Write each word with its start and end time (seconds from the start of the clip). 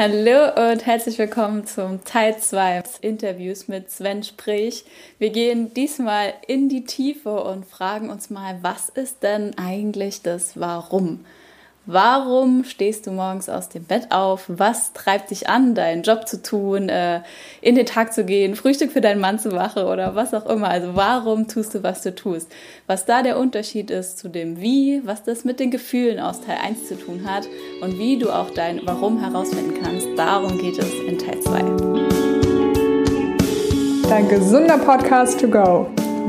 Hallo 0.00 0.70
und 0.70 0.86
herzlich 0.86 1.18
willkommen 1.18 1.66
zum 1.66 2.04
Teil 2.04 2.38
2 2.38 2.82
des 2.82 2.98
Interviews 2.98 3.66
mit 3.66 3.90
Sven 3.90 4.22
Sprich. 4.22 4.84
Wir 5.18 5.30
gehen 5.30 5.74
diesmal 5.74 6.34
in 6.46 6.68
die 6.68 6.84
Tiefe 6.84 7.42
und 7.42 7.66
fragen 7.66 8.08
uns 8.08 8.30
mal, 8.30 8.58
was 8.62 8.90
ist 8.90 9.24
denn 9.24 9.58
eigentlich 9.58 10.22
das 10.22 10.52
Warum? 10.60 11.24
Warum 11.90 12.64
stehst 12.64 13.06
du 13.06 13.12
morgens 13.12 13.48
aus 13.48 13.70
dem 13.70 13.82
Bett 13.82 14.08
auf? 14.10 14.44
Was 14.48 14.92
treibt 14.92 15.30
dich 15.30 15.48
an, 15.48 15.74
deinen 15.74 16.02
Job 16.02 16.28
zu 16.28 16.42
tun, 16.42 16.90
äh, 16.90 17.22
in 17.62 17.76
den 17.76 17.86
Tag 17.86 18.12
zu 18.12 18.26
gehen, 18.26 18.56
Frühstück 18.56 18.92
für 18.92 19.00
deinen 19.00 19.22
Mann 19.22 19.38
zu 19.38 19.48
machen 19.48 19.84
oder 19.84 20.14
was 20.14 20.34
auch 20.34 20.44
immer? 20.44 20.68
Also 20.68 20.88
warum 20.96 21.48
tust 21.48 21.74
du, 21.74 21.82
was 21.82 22.02
du 22.02 22.14
tust? 22.14 22.52
Was 22.86 23.06
da 23.06 23.22
der 23.22 23.38
Unterschied 23.38 23.90
ist 23.90 24.18
zu 24.18 24.28
dem 24.28 24.60
Wie, 24.60 25.00
was 25.06 25.22
das 25.22 25.46
mit 25.46 25.60
den 25.60 25.70
Gefühlen 25.70 26.20
aus 26.20 26.42
Teil 26.42 26.58
1 26.62 26.88
zu 26.88 26.98
tun 26.98 27.22
hat 27.24 27.48
und 27.80 27.98
wie 27.98 28.18
du 28.18 28.28
auch 28.28 28.50
dein 28.50 28.82
Warum 28.84 29.18
herausfinden 29.20 29.72
kannst, 29.82 30.08
darum 30.14 30.58
geht 30.58 30.78
es 30.78 30.92
in 31.08 31.18
Teil 31.18 31.40
2. 31.40 31.62
Dein 34.10 34.28
gesunder 34.28 34.76
Podcast 34.76 35.40
to 35.40 35.48
go. 35.48 35.86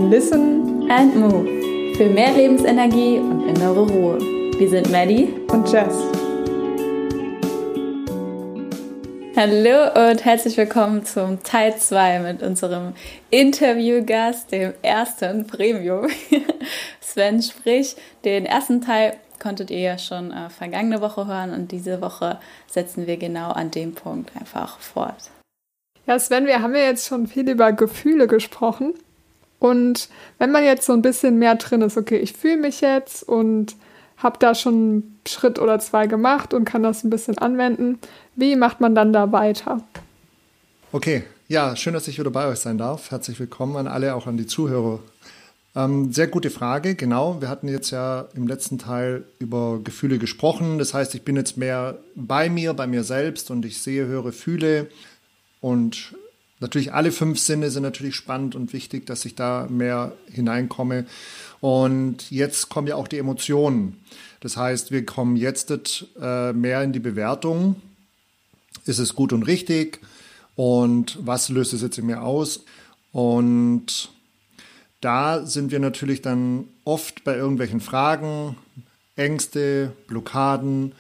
Listen 0.10 0.90
and 0.90 1.18
move. 1.18 1.50
Für 1.98 2.08
mehr 2.08 2.32
Lebensenergie 2.32 3.18
und 3.18 3.46
innere 3.46 3.86
Ruhe. 3.86 4.20
Wir 4.58 4.70
sind 4.70 4.90
Maddie 4.90 5.39
und 5.52 5.72
Jess. 5.72 5.96
Hallo 9.36 10.10
und 10.10 10.24
herzlich 10.24 10.58
willkommen 10.58 11.06
zum 11.06 11.42
Teil 11.42 11.76
2 11.76 12.20
mit 12.20 12.44
unserem 12.44 12.94
Interviewgast, 13.32 14.52
dem 14.52 14.74
ersten 14.82 15.48
Premium. 15.48 16.08
Sven 17.02 17.42
sprich. 17.42 17.96
Den 18.26 18.46
ersten 18.46 18.82
Teil 18.82 19.16
konntet 19.42 19.72
ihr 19.72 19.80
ja 19.80 19.98
schon 19.98 20.32
äh, 20.32 20.50
vergangene 20.50 21.02
Woche 21.02 21.26
hören 21.26 21.54
und 21.54 21.72
diese 21.72 22.02
Woche 22.02 22.40
setzen 22.68 23.08
wir 23.08 23.18
genau 23.18 23.50
an 23.50 23.72
dem 23.72 23.96
Punkt 23.96 24.32
einfach 24.40 24.80
fort. 24.80 25.32
Ja, 26.06 26.20
Sven, 26.20 26.46
wir 26.46 26.62
haben 26.62 26.76
ja 26.76 26.82
jetzt 26.82 27.08
schon 27.08 27.28
viel 27.28 27.50
über 27.50 27.72
Gefühle 27.72 28.28
gesprochen. 28.28 28.94
Und 29.58 30.10
wenn 30.38 30.52
man 30.52 30.64
jetzt 30.64 30.86
so 30.86 30.94
ein 30.94 31.02
bisschen 31.02 31.40
mehr 31.40 31.56
drin 31.56 31.82
ist, 31.82 31.98
okay, 31.98 32.18
ich 32.18 32.34
fühle 32.34 32.58
mich 32.58 32.82
jetzt 32.82 33.24
und 33.24 33.76
habe 34.20 34.38
da 34.40 34.54
schon 34.54 34.74
einen 34.74 35.20
Schritt 35.28 35.60
oder 35.60 35.80
zwei 35.80 36.08
gemacht 36.08 36.54
und 36.54 36.66
kann 36.66 36.84
das 36.84 37.04
ein 37.04 37.10
bisschen 37.10 37.38
anwenden. 37.38 38.00
Wie 38.36 38.56
macht 38.56 38.82
man 38.82 38.94
dann 38.94 39.14
da 39.14 39.32
weiter? 39.32 39.82
Okay, 40.92 41.24
ja, 41.48 41.76
schön, 41.76 41.94
dass 41.94 42.08
ich 42.08 42.20
wieder 42.20 42.32
bei 42.32 42.48
euch 42.48 42.60
sein 42.60 42.78
darf. 42.78 43.12
Herzlich 43.12 43.40
willkommen 43.40 43.78
an 43.78 43.88
alle, 43.88 44.16
auch 44.16 44.28
an 44.28 44.38
die 44.38 44.46
Zuhörer. 44.46 45.00
Ähm, 45.76 46.12
sehr 46.12 46.28
gute 46.28 46.50
Frage, 46.50 46.96
genau. 46.96 47.42
Wir 47.42 47.48
hatten 47.48 47.68
jetzt 47.68 47.92
ja 47.92 48.26
im 48.36 48.48
letzten 48.48 48.78
Teil 48.78 49.24
über 49.40 49.80
Gefühle 49.84 50.18
gesprochen. 50.18 50.80
Das 50.80 50.94
heißt, 50.94 51.16
ich 51.16 51.24
bin 51.24 51.36
jetzt 51.36 51.58
mehr 51.58 52.00
bei 52.16 52.50
mir, 52.50 52.74
bei 52.74 52.88
mir 52.88 53.04
selbst 53.04 53.52
und 53.52 53.66
ich 53.66 53.82
sehe, 53.82 54.06
höre, 54.08 54.32
fühle. 54.32 54.88
Und 55.62 56.16
natürlich 56.60 56.94
alle 56.94 57.12
fünf 57.12 57.40
Sinne 57.40 57.72
sind 57.72 57.84
natürlich 57.84 58.16
spannend 58.16 58.56
und 58.56 58.74
wichtig, 58.74 59.06
dass 59.06 59.26
ich 59.26 59.36
da 59.36 59.68
mehr 59.70 60.14
hineinkomme. 60.32 61.06
Und 61.62 62.32
jetzt 62.32 62.70
kommen 62.70 62.88
ja 62.88 62.96
auch 62.96 63.08
die 63.08 63.18
Emotionen. 63.18 63.98
Das 64.40 64.58
heißt, 64.58 64.92
wir 64.92 65.06
kommen 65.06 65.36
jetzt 65.36 65.72
äh, 66.22 66.54
mehr 66.54 66.84
in 66.84 66.94
die 66.94 67.00
Bewertung. 67.00 67.76
Ist 68.86 69.00
es 69.00 69.16
gut 69.16 69.34
und 69.34 69.44
richtig? 69.44 70.00
Und 70.56 71.18
was 71.22 71.50
löst 71.50 71.74
es 71.74 71.82
jetzt 71.82 71.98
in 71.98 72.06
mir 72.06 72.22
aus? 72.22 72.64
Und 73.12 74.10
da 75.02 75.46
sind 75.46 75.72
wir 75.72 75.80
natürlich 75.80 76.22
dann 76.22 76.66
oft 76.84 77.24
bei 77.24 77.36
irgendwelchen 77.36 77.80
Fragen, 77.80 78.58
Ängste, 79.16 79.94
Blockaden, 80.08 80.94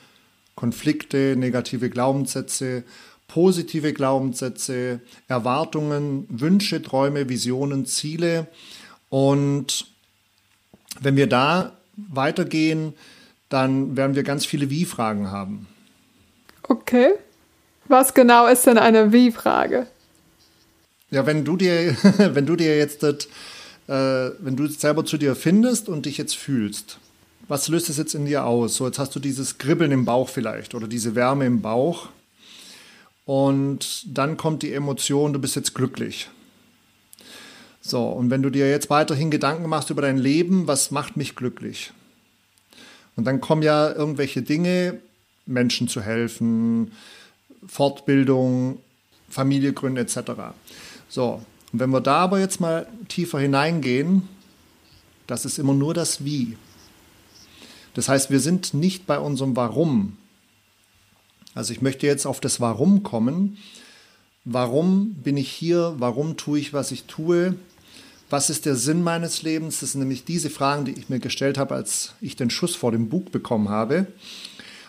Konflikte, 0.55 1.35
negative 1.37 1.89
Glaubenssätze, 1.89 2.83
positive 3.29 3.93
Glaubenssätze, 3.93 4.99
Erwartungen, 5.29 6.25
Wünsche, 6.29 6.81
Träume, 6.81 7.29
Visionen, 7.29 7.85
Ziele. 7.85 8.47
Und 9.07 9.85
wenn 10.99 11.15
wir 11.15 11.27
da 11.27 11.77
weitergehen, 11.95 12.93
dann 13.47 13.95
werden 13.95 14.15
wir 14.15 14.23
ganz 14.23 14.45
viele 14.45 14.69
Wie-Fragen 14.69 15.31
haben. 15.31 15.67
Okay. 16.63 17.13
Was 17.87 18.13
genau 18.13 18.47
ist 18.47 18.67
denn 18.67 18.77
eine 18.77 19.13
Wie-Frage? 19.13 19.87
Ja, 21.09 21.25
wenn 21.25 21.45
du 21.45 21.55
dir, 21.55 21.95
wenn 22.17 22.45
du 22.45 22.55
dir 22.55 22.77
jetzt, 22.77 23.01
das, 23.01 23.25
äh, 23.87 24.31
wenn 24.39 24.55
du 24.55 24.67
selber 24.67 25.05
zu 25.05 25.17
dir 25.17 25.35
findest 25.35 25.89
und 25.89 26.05
dich 26.05 26.17
jetzt 26.17 26.35
fühlst, 26.35 26.99
was 27.47 27.67
löst 27.67 27.89
es 27.89 27.97
jetzt 27.97 28.13
in 28.13 28.25
dir 28.25 28.45
aus? 28.45 28.75
So, 28.75 28.85
jetzt 28.85 28.99
hast 28.99 29.15
du 29.15 29.19
dieses 29.19 29.57
Kribbeln 29.57 29.91
im 29.91 30.05
Bauch 30.05 30.29
vielleicht 30.29 30.75
oder 30.75 30.87
diese 30.87 31.15
Wärme 31.15 31.47
im 31.47 31.61
Bauch. 31.61 32.09
Und 33.29 34.17
dann 34.17 34.37
kommt 34.37 34.63
die 34.63 34.73
Emotion, 34.73 35.33
du 35.33 35.39
bist 35.39 35.55
jetzt 35.55 35.75
glücklich. 35.75 36.31
So, 37.79 38.07
und 38.07 38.31
wenn 38.31 38.41
du 38.41 38.49
dir 38.49 38.67
jetzt 38.67 38.89
weiterhin 38.89 39.29
Gedanken 39.29 39.69
machst 39.69 39.91
über 39.91 40.01
dein 40.01 40.17
Leben, 40.17 40.65
was 40.65 40.89
macht 40.89 41.15
mich 41.15 41.35
glücklich? 41.35 41.93
Und 43.15 43.25
dann 43.25 43.39
kommen 43.39 43.61
ja 43.61 43.93
irgendwelche 43.93 44.41
Dinge, 44.41 44.99
Menschen 45.45 45.87
zu 45.87 46.01
helfen, 46.01 46.91
Fortbildung, 47.67 48.79
Familie 49.29 49.73
gründen 49.73 49.97
etc. 49.97 50.31
So, 51.07 51.43
und 51.71 51.79
wenn 51.79 51.91
wir 51.91 52.01
da 52.01 52.21
aber 52.21 52.39
jetzt 52.39 52.59
mal 52.59 52.87
tiefer 53.09 53.37
hineingehen, 53.37 54.27
das 55.27 55.45
ist 55.45 55.59
immer 55.59 55.75
nur 55.75 55.93
das 55.93 56.25
Wie. 56.25 56.57
Das 57.93 58.09
heißt, 58.09 58.31
wir 58.31 58.39
sind 58.39 58.73
nicht 58.73 59.05
bei 59.05 59.19
unserem 59.19 59.55
Warum. 59.55 60.17
Also 61.55 61.73
ich 61.73 61.81
möchte 61.81 62.07
jetzt 62.07 62.25
auf 62.25 62.39
das 62.39 62.61
Warum 62.61 63.03
kommen. 63.03 63.57
Warum 64.45 65.15
bin 65.15 65.37
ich 65.37 65.51
hier? 65.51 65.95
Warum 65.97 66.37
tue 66.37 66.59
ich, 66.59 66.73
was 66.73 66.91
ich 66.91 67.05
tue? 67.05 67.55
Was 68.29 68.49
ist 68.49 68.65
der 68.65 68.75
Sinn 68.75 69.03
meines 69.03 69.41
Lebens? 69.41 69.79
Das 69.79 69.93
sind 69.93 69.99
nämlich 69.99 70.23
diese 70.23 70.49
Fragen, 70.49 70.85
die 70.85 70.93
ich 70.93 71.09
mir 71.09 71.19
gestellt 71.19 71.57
habe, 71.57 71.75
als 71.75 72.13
ich 72.21 72.35
den 72.35 72.49
Schuss 72.49 72.75
vor 72.75 72.91
dem 72.91 73.09
Bug 73.09 73.31
bekommen 73.31 73.69
habe. 73.69 74.07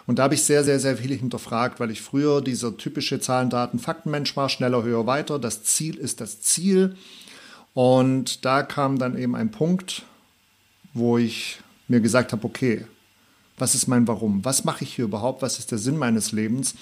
Und 0.06 0.19
da 0.19 0.25
habe 0.25 0.34
ich 0.34 0.43
sehr, 0.43 0.65
sehr, 0.65 0.81
sehr 0.81 0.97
viel 0.97 1.16
hinterfragt, 1.16 1.81
weil 1.81 1.91
ich 1.91 2.03
früher 2.03 2.43
dieser 2.43 2.77
typische 2.77 3.21
Zahlen, 3.21 3.48
Daten, 3.48 3.78
Faktenmensch 3.78 4.37
war, 4.37 4.48
schneller, 4.48 4.82
höher, 4.82 5.06
weiter. 5.06 5.38
Das 5.38 5.62
Ziel 5.62 5.97
ist 5.97 6.21
das 6.21 6.41
Ziel. 6.41 6.97
Und 7.75 8.44
da 8.44 8.62
kam 8.62 8.98
dann 8.98 9.16
eben 9.16 9.37
ein 9.37 9.50
Punkt, 9.50 10.03
wo 10.92 11.16
ich 11.16 11.60
mir 11.88 12.00
gesagt 12.00 12.32
habe, 12.32 12.44
okay, 12.44 12.84
was 13.60 13.75
ist 13.75 13.87
mein 13.87 14.06
Warum? 14.09 14.44
Was 14.44 14.65
mache 14.65 14.84
ich 14.84 14.94
hier 14.94 15.04
überhaupt? 15.04 15.43
Was 15.43 15.59
ist 15.59 15.71
der 15.71 15.78
Sinn 15.78 15.97
meines 15.97 16.32
Lebens? 16.32 16.75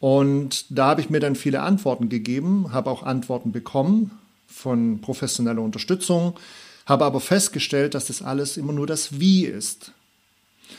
Und 0.00 0.64
da 0.70 0.86
habe 0.86 1.00
ich 1.00 1.10
mir 1.10 1.20
dann 1.20 1.36
viele 1.36 1.60
Antworten 1.60 2.08
gegeben, 2.08 2.72
habe 2.72 2.90
auch 2.90 3.02
Antworten 3.02 3.52
bekommen, 3.52 4.12
von 4.46 5.00
professioneller 5.00 5.62
Unterstützung, 5.62 6.38
habe 6.86 7.04
aber 7.04 7.20
festgestellt, 7.20 7.94
dass 7.94 8.06
das 8.06 8.22
alles 8.22 8.56
immer 8.56 8.72
nur 8.72 8.86
das 8.86 9.20
Wie 9.20 9.44
ist. 9.44 9.92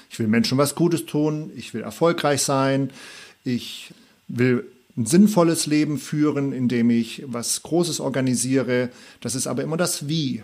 Ich 0.10 0.20
will 0.20 0.28
Menschen 0.28 0.58
was 0.58 0.76
Gutes 0.76 1.06
tun, 1.06 1.52
ich 1.56 1.74
will 1.74 1.82
erfolgreich 1.82 2.42
sein, 2.42 2.90
ich 3.44 3.94
will 4.28 4.66
ein 4.98 5.06
sinnvolles 5.06 5.68
Leben 5.68 5.98
führen, 5.98 6.52
indem 6.52 6.90
ich 6.90 7.24
was 7.28 7.64
Großes 7.64 8.00
organisiere. 8.00 8.90
Das 9.22 9.36
ist 9.36 9.48
aber 9.48 9.64
immer 9.64 9.78
das 9.78 10.08
Wie. 10.08 10.44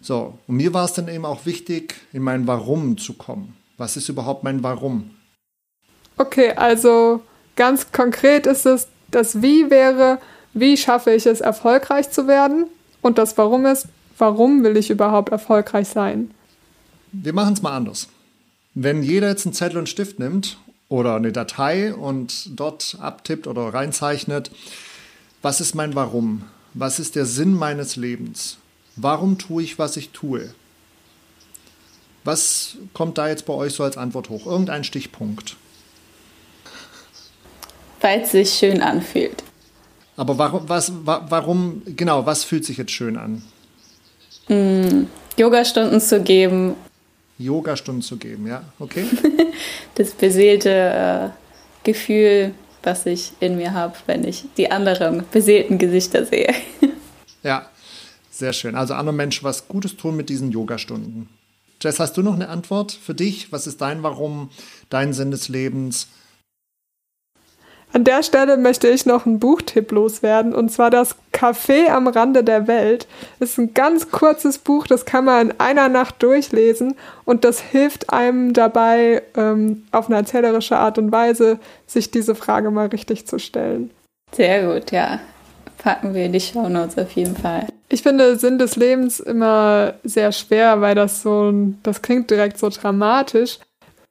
So, 0.00 0.38
und 0.46 0.56
mir 0.56 0.74
war 0.74 0.84
es 0.84 0.92
dann 0.92 1.08
eben 1.08 1.24
auch 1.24 1.46
wichtig, 1.46 1.94
in 2.12 2.22
mein 2.22 2.46
Warum 2.46 2.98
zu 2.98 3.14
kommen. 3.14 3.54
Was 3.78 3.96
ist 3.96 4.08
überhaupt 4.08 4.44
mein 4.44 4.62
Warum? 4.62 5.10
Okay, 6.16 6.52
also 6.52 7.22
ganz 7.54 7.92
konkret 7.92 8.46
ist 8.46 8.66
es, 8.66 8.88
das 9.10 9.40
Wie 9.40 9.70
wäre, 9.70 10.18
wie 10.52 10.76
schaffe 10.76 11.12
ich 11.12 11.26
es, 11.26 11.40
erfolgreich 11.40 12.10
zu 12.10 12.26
werden? 12.26 12.66
Und 13.00 13.18
das 13.18 13.38
Warum 13.38 13.64
ist, 13.66 13.86
warum 14.18 14.64
will 14.64 14.76
ich 14.76 14.90
überhaupt 14.90 15.30
erfolgreich 15.30 15.88
sein? 15.88 16.32
Wir 17.12 17.32
machen 17.32 17.54
es 17.54 17.62
mal 17.62 17.74
anders. 17.74 18.08
Wenn 18.74 19.02
jeder 19.02 19.28
jetzt 19.28 19.46
einen 19.46 19.54
Zettel 19.54 19.78
und 19.78 19.88
Stift 19.88 20.18
nimmt 20.18 20.58
oder 20.88 21.14
eine 21.14 21.32
Datei 21.32 21.94
und 21.94 22.58
dort 22.58 22.98
abtippt 23.00 23.46
oder 23.46 23.72
reinzeichnet, 23.72 24.50
was 25.40 25.60
ist 25.60 25.74
mein 25.74 25.94
Warum? 25.94 26.42
Was 26.74 26.98
ist 26.98 27.14
der 27.14 27.26
Sinn 27.26 27.54
meines 27.54 27.96
Lebens? 27.96 28.58
Warum 28.96 29.38
tue 29.38 29.62
ich, 29.62 29.78
was 29.78 29.96
ich 29.96 30.10
tue? 30.10 30.52
Was 32.28 32.76
kommt 32.92 33.16
da 33.16 33.26
jetzt 33.26 33.46
bei 33.46 33.54
euch 33.54 33.72
so 33.72 33.84
als 33.84 33.96
Antwort 33.96 34.28
hoch? 34.28 34.44
Irgendein 34.44 34.84
Stichpunkt. 34.84 35.56
Weil 38.02 38.20
es 38.20 38.32
sich 38.32 38.50
schön 38.50 38.82
anfühlt. 38.82 39.42
Aber 40.14 40.36
warum, 40.36 40.68
was, 40.68 40.92
warum, 41.04 41.80
genau, 41.96 42.26
was 42.26 42.44
fühlt 42.44 42.66
sich 42.66 42.76
jetzt 42.76 42.90
schön 42.92 43.16
an? 43.16 43.42
Mm, 44.48 45.06
Yogastunden 45.38 46.02
zu 46.02 46.20
geben. 46.20 46.74
Yogastunden 47.38 48.02
zu 48.02 48.18
geben, 48.18 48.46
ja, 48.46 48.62
okay. 48.78 49.06
das 49.94 50.10
beseelte 50.10 50.68
äh, 50.70 51.28
Gefühl, 51.82 52.52
was 52.82 53.06
ich 53.06 53.32
in 53.40 53.56
mir 53.56 53.72
habe, 53.72 53.96
wenn 54.04 54.24
ich 54.24 54.44
die 54.58 54.70
anderen 54.70 55.24
beseelten 55.30 55.78
Gesichter 55.78 56.26
sehe. 56.26 56.52
ja, 57.42 57.70
sehr 58.30 58.52
schön. 58.52 58.74
Also 58.74 58.92
anderen 58.92 59.16
Menschen 59.16 59.44
was 59.44 59.66
Gutes 59.66 59.96
tun 59.96 60.14
mit 60.14 60.28
diesen 60.28 60.52
Yogastunden. 60.52 61.37
Jess, 61.80 62.00
hast 62.00 62.16
du 62.16 62.22
noch 62.22 62.34
eine 62.34 62.48
Antwort 62.48 62.92
für 62.92 63.14
dich? 63.14 63.52
Was 63.52 63.66
ist 63.66 63.80
dein 63.80 64.02
Warum, 64.02 64.50
dein 64.90 65.12
Sinn 65.12 65.30
des 65.30 65.48
Lebens? 65.48 66.08
An 67.92 68.04
der 68.04 68.22
Stelle 68.22 68.58
möchte 68.58 68.88
ich 68.88 69.06
noch 69.06 69.24
einen 69.24 69.38
Buchtipp 69.38 69.92
loswerden 69.92 70.54
und 70.54 70.70
zwar 70.70 70.90
das 70.90 71.16
Café 71.32 71.88
am 71.88 72.06
Rande 72.06 72.44
der 72.44 72.66
Welt. 72.66 73.06
Das 73.38 73.50
ist 73.50 73.58
ein 73.58 73.72
ganz 73.72 74.10
kurzes 74.10 74.58
Buch, 74.58 74.86
das 74.86 75.06
kann 75.06 75.24
man 75.24 75.50
in 75.50 75.60
einer 75.60 75.88
Nacht 75.88 76.22
durchlesen 76.22 76.96
und 77.24 77.44
das 77.44 77.60
hilft 77.60 78.12
einem 78.12 78.52
dabei, 78.52 79.22
ähm, 79.36 79.86
auf 79.90 80.08
eine 80.08 80.16
erzählerische 80.16 80.76
Art 80.76 80.98
und 80.98 81.12
Weise 81.12 81.58
sich 81.86 82.10
diese 82.10 82.34
Frage 82.34 82.70
mal 82.70 82.88
richtig 82.88 83.26
zu 83.26 83.38
stellen. 83.38 83.90
Sehr 84.32 84.66
gut, 84.66 84.90
ja. 84.90 85.20
Packen 85.78 86.12
wir 86.12 86.26
in 86.26 86.32
die 86.32 86.40
Shownotes 86.40 86.98
auf 86.98 87.12
jeden 87.12 87.36
Fall. 87.36 87.68
Ich 87.90 88.02
finde 88.02 88.38
Sinn 88.38 88.58
des 88.58 88.76
Lebens 88.76 89.18
immer 89.18 89.94
sehr 90.04 90.32
schwer, 90.32 90.80
weil 90.80 90.94
das 90.94 91.22
so, 91.22 91.52
das 91.82 92.02
klingt 92.02 92.30
direkt 92.30 92.58
so 92.58 92.68
dramatisch. 92.68 93.58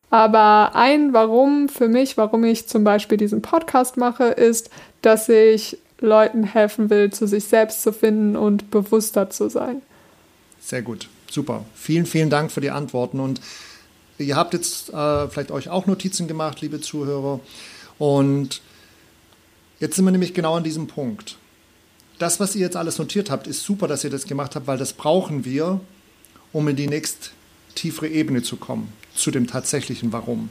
Aber 0.09 0.71
ein 0.73 1.13
Warum 1.13 1.69
für 1.69 1.87
mich, 1.87 2.17
warum 2.17 2.43
ich 2.43 2.67
zum 2.67 2.83
Beispiel 2.83 3.17
diesen 3.17 3.41
Podcast 3.41 3.97
mache, 3.97 4.25
ist, 4.25 4.69
dass 5.01 5.29
ich 5.29 5.77
Leuten 5.99 6.43
helfen 6.43 6.89
will, 6.89 7.11
zu 7.11 7.27
sich 7.27 7.45
selbst 7.45 7.81
zu 7.81 7.91
finden 7.91 8.35
und 8.35 8.71
bewusster 8.71 9.29
zu 9.29 9.49
sein. 9.49 9.81
Sehr 10.59 10.81
gut, 10.81 11.09
super. 11.29 11.65
Vielen, 11.75 12.05
vielen 12.05 12.29
Dank 12.29 12.51
für 12.51 12.61
die 12.61 12.71
Antworten. 12.71 13.19
Und 13.19 13.41
ihr 14.17 14.35
habt 14.35 14.53
jetzt 14.53 14.93
äh, 14.93 15.27
vielleicht 15.27 15.51
euch 15.51 15.69
auch 15.69 15.85
Notizen 15.85 16.27
gemacht, 16.27 16.61
liebe 16.61 16.79
Zuhörer. 16.81 17.39
Und 17.99 18.61
jetzt 19.79 19.95
sind 19.95 20.05
wir 20.05 20.11
nämlich 20.11 20.33
genau 20.33 20.55
an 20.55 20.63
diesem 20.63 20.87
Punkt. 20.87 21.37
Das, 22.19 22.39
was 22.39 22.55
ihr 22.55 22.61
jetzt 22.61 22.75
alles 22.75 22.97
notiert 22.97 23.29
habt, 23.29 23.47
ist 23.47 23.63
super, 23.63 23.87
dass 23.87 24.03
ihr 24.03 24.09
das 24.09 24.25
gemacht 24.25 24.55
habt, 24.55 24.67
weil 24.67 24.77
das 24.77 24.93
brauchen 24.93 25.45
wir, 25.45 25.79
um 26.51 26.67
in 26.67 26.75
die 26.75 26.87
nächst 26.87 27.31
tiefere 27.75 28.07
Ebene 28.07 28.41
zu 28.41 28.57
kommen 28.57 28.91
zu 29.13 29.31
dem 29.31 29.47
tatsächlichen 29.47 30.11
Warum. 30.11 30.49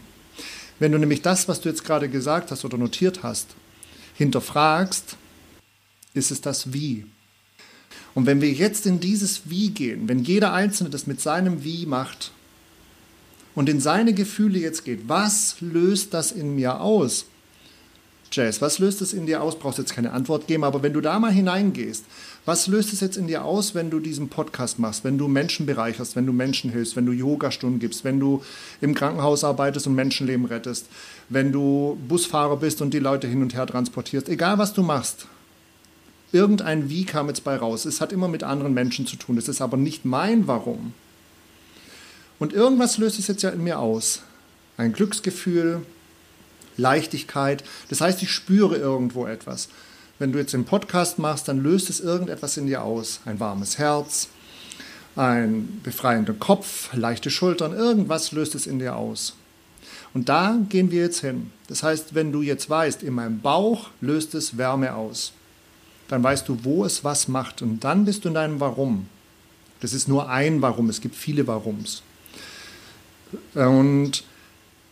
Wenn 0.78 0.92
du 0.92 0.98
nämlich 0.98 1.22
das, 1.22 1.48
was 1.48 1.60
du 1.60 1.68
jetzt 1.68 1.84
gerade 1.84 2.08
gesagt 2.08 2.50
hast 2.50 2.64
oder 2.64 2.78
notiert 2.78 3.22
hast, 3.22 3.48
hinterfragst, 4.14 5.16
ist 6.14 6.30
es 6.30 6.40
das 6.40 6.72
Wie. 6.72 7.06
Und 8.14 8.26
wenn 8.26 8.40
wir 8.40 8.52
jetzt 8.52 8.86
in 8.86 9.00
dieses 9.00 9.50
Wie 9.50 9.70
gehen, 9.70 10.08
wenn 10.08 10.20
jeder 10.20 10.52
Einzelne 10.52 10.90
das 10.90 11.06
mit 11.06 11.20
seinem 11.20 11.64
Wie 11.64 11.84
macht 11.86 12.32
und 13.54 13.68
in 13.68 13.80
seine 13.80 14.14
Gefühle 14.14 14.58
jetzt 14.58 14.84
geht, 14.84 15.08
was 15.08 15.56
löst 15.60 16.14
das 16.14 16.32
in 16.32 16.54
mir 16.54 16.80
aus? 16.80 17.26
Jazz, 18.32 18.60
was 18.60 18.78
löst 18.78 19.00
es 19.02 19.12
in 19.12 19.26
dir 19.26 19.42
aus? 19.42 19.58
Brauchst 19.58 19.78
jetzt 19.78 19.94
keine 19.94 20.12
Antwort 20.12 20.46
geben, 20.46 20.64
aber 20.64 20.82
wenn 20.82 20.92
du 20.92 21.00
da 21.00 21.18
mal 21.18 21.32
hineingehst, 21.32 22.04
was 22.44 22.66
löst 22.66 22.92
es 22.92 23.00
jetzt 23.00 23.16
in 23.16 23.26
dir 23.26 23.44
aus, 23.44 23.74
wenn 23.74 23.90
du 23.90 24.00
diesen 24.00 24.28
Podcast 24.28 24.78
machst, 24.78 25.04
wenn 25.04 25.18
du 25.18 25.28
Menschen 25.28 25.66
bereicherst, 25.66 26.16
wenn 26.16 26.26
du 26.26 26.32
Menschen 26.32 26.70
hilfst, 26.70 26.96
wenn 26.96 27.06
du 27.06 27.12
Yogastunden 27.12 27.80
gibst, 27.80 28.04
wenn 28.04 28.20
du 28.20 28.42
im 28.80 28.94
Krankenhaus 28.94 29.44
arbeitest 29.44 29.86
und 29.86 29.94
Menschenleben 29.94 30.46
rettest, 30.46 30.86
wenn 31.28 31.52
du 31.52 31.98
Busfahrer 32.08 32.56
bist 32.56 32.82
und 32.82 32.92
die 32.94 32.98
Leute 32.98 33.26
hin 33.26 33.42
und 33.42 33.54
her 33.54 33.66
transportierst, 33.66 34.28
egal 34.28 34.58
was 34.58 34.72
du 34.72 34.82
machst. 34.82 35.26
Irgendein 36.32 36.90
Wie 36.90 37.04
kam 37.04 37.28
jetzt 37.28 37.44
bei 37.44 37.56
raus. 37.56 37.84
Es 37.84 38.00
hat 38.00 38.12
immer 38.12 38.28
mit 38.28 38.42
anderen 38.42 38.74
Menschen 38.74 39.06
zu 39.06 39.16
tun. 39.16 39.38
Es 39.38 39.48
ist 39.48 39.60
aber 39.60 39.76
nicht 39.76 40.04
mein 40.04 40.46
Warum. 40.46 40.92
Und 42.38 42.52
irgendwas 42.52 42.98
löst 42.98 43.18
es 43.18 43.28
jetzt 43.28 43.42
ja 43.42 43.50
in 43.50 43.64
mir 43.64 43.78
aus. 43.78 44.22
Ein 44.76 44.92
Glücksgefühl, 44.92 45.82
Leichtigkeit. 46.76 47.64
Das 47.88 48.00
heißt, 48.00 48.22
ich 48.22 48.30
spüre 48.30 48.76
irgendwo 48.76 49.26
etwas. 49.26 49.68
Wenn 50.18 50.32
du 50.32 50.38
jetzt 50.38 50.54
einen 50.54 50.64
Podcast 50.64 51.18
machst, 51.18 51.48
dann 51.48 51.62
löst 51.62 51.90
es 51.90 52.00
irgendetwas 52.00 52.56
in 52.56 52.66
dir 52.66 52.82
aus. 52.82 53.20
Ein 53.26 53.38
warmes 53.38 53.78
Herz, 53.78 54.28
ein 55.14 55.80
befreiender 55.82 56.34
Kopf, 56.34 56.90
leichte 56.94 57.30
Schultern, 57.30 57.72
irgendwas 57.72 58.32
löst 58.32 58.54
es 58.54 58.66
in 58.66 58.78
dir 58.78 58.96
aus. 58.96 59.34
Und 60.14 60.30
da 60.30 60.58
gehen 60.70 60.90
wir 60.90 61.02
jetzt 61.02 61.20
hin. 61.20 61.50
Das 61.68 61.82
heißt, 61.82 62.14
wenn 62.14 62.32
du 62.32 62.40
jetzt 62.40 62.70
weißt, 62.70 63.02
in 63.02 63.14
meinem 63.14 63.40
Bauch 63.40 63.90
löst 64.00 64.34
es 64.34 64.56
Wärme 64.56 64.94
aus, 64.94 65.32
dann 66.08 66.22
weißt 66.22 66.48
du, 66.48 66.58
wo 66.62 66.84
es 66.84 67.04
was 67.04 67.28
macht. 67.28 67.60
Und 67.60 67.84
dann 67.84 68.04
bist 68.04 68.24
du 68.24 68.28
in 68.28 68.34
deinem 68.34 68.60
Warum. 68.60 69.08
Das 69.80 69.92
ist 69.92 70.08
nur 70.08 70.30
ein 70.30 70.62
Warum, 70.62 70.88
es 70.88 71.00
gibt 71.00 71.16
viele 71.16 71.46
Warums. 71.46 72.02
Und 73.54 74.24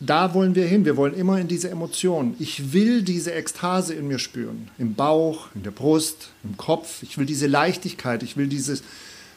da 0.07 0.35
wollen 0.35 0.55
wir 0.55 0.67
hin. 0.67 0.85
Wir 0.85 0.97
wollen 0.97 1.15
immer 1.15 1.39
in 1.39 1.49
diese 1.49 1.71
Emotion. 1.71 2.35
Ich 2.39 2.73
will 2.73 3.03
diese 3.03 3.33
Ekstase 3.33 3.95
in 3.95 4.09
mir 4.09 4.19
spüren. 4.19 4.71
Im 4.79 4.95
Bauch, 4.95 5.49
in 5.55 5.63
der 5.63 5.71
Brust, 5.71 6.31
im 6.43 6.57
Kopf. 6.57 7.03
Ich 7.03 7.19
will 7.19 7.27
diese 7.27 7.47
Leichtigkeit. 7.47 8.23
Ich 8.23 8.37
will 8.37 8.47
dieses 8.47 8.81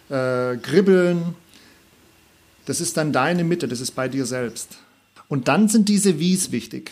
äh, 0.10 0.58
Kribbeln. 0.58 1.36
Das 2.66 2.82
ist 2.82 2.98
dann 2.98 3.14
deine 3.14 3.44
Mitte. 3.44 3.68
Das 3.68 3.82
ist 3.82 3.92
bei 3.92 4.08
dir 4.08 4.26
selbst. 4.26 4.78
Und 5.28 5.48
dann 5.48 5.68
sind 5.68 5.90
diese 5.90 6.20
Wies 6.20 6.52
wichtig. 6.52 6.92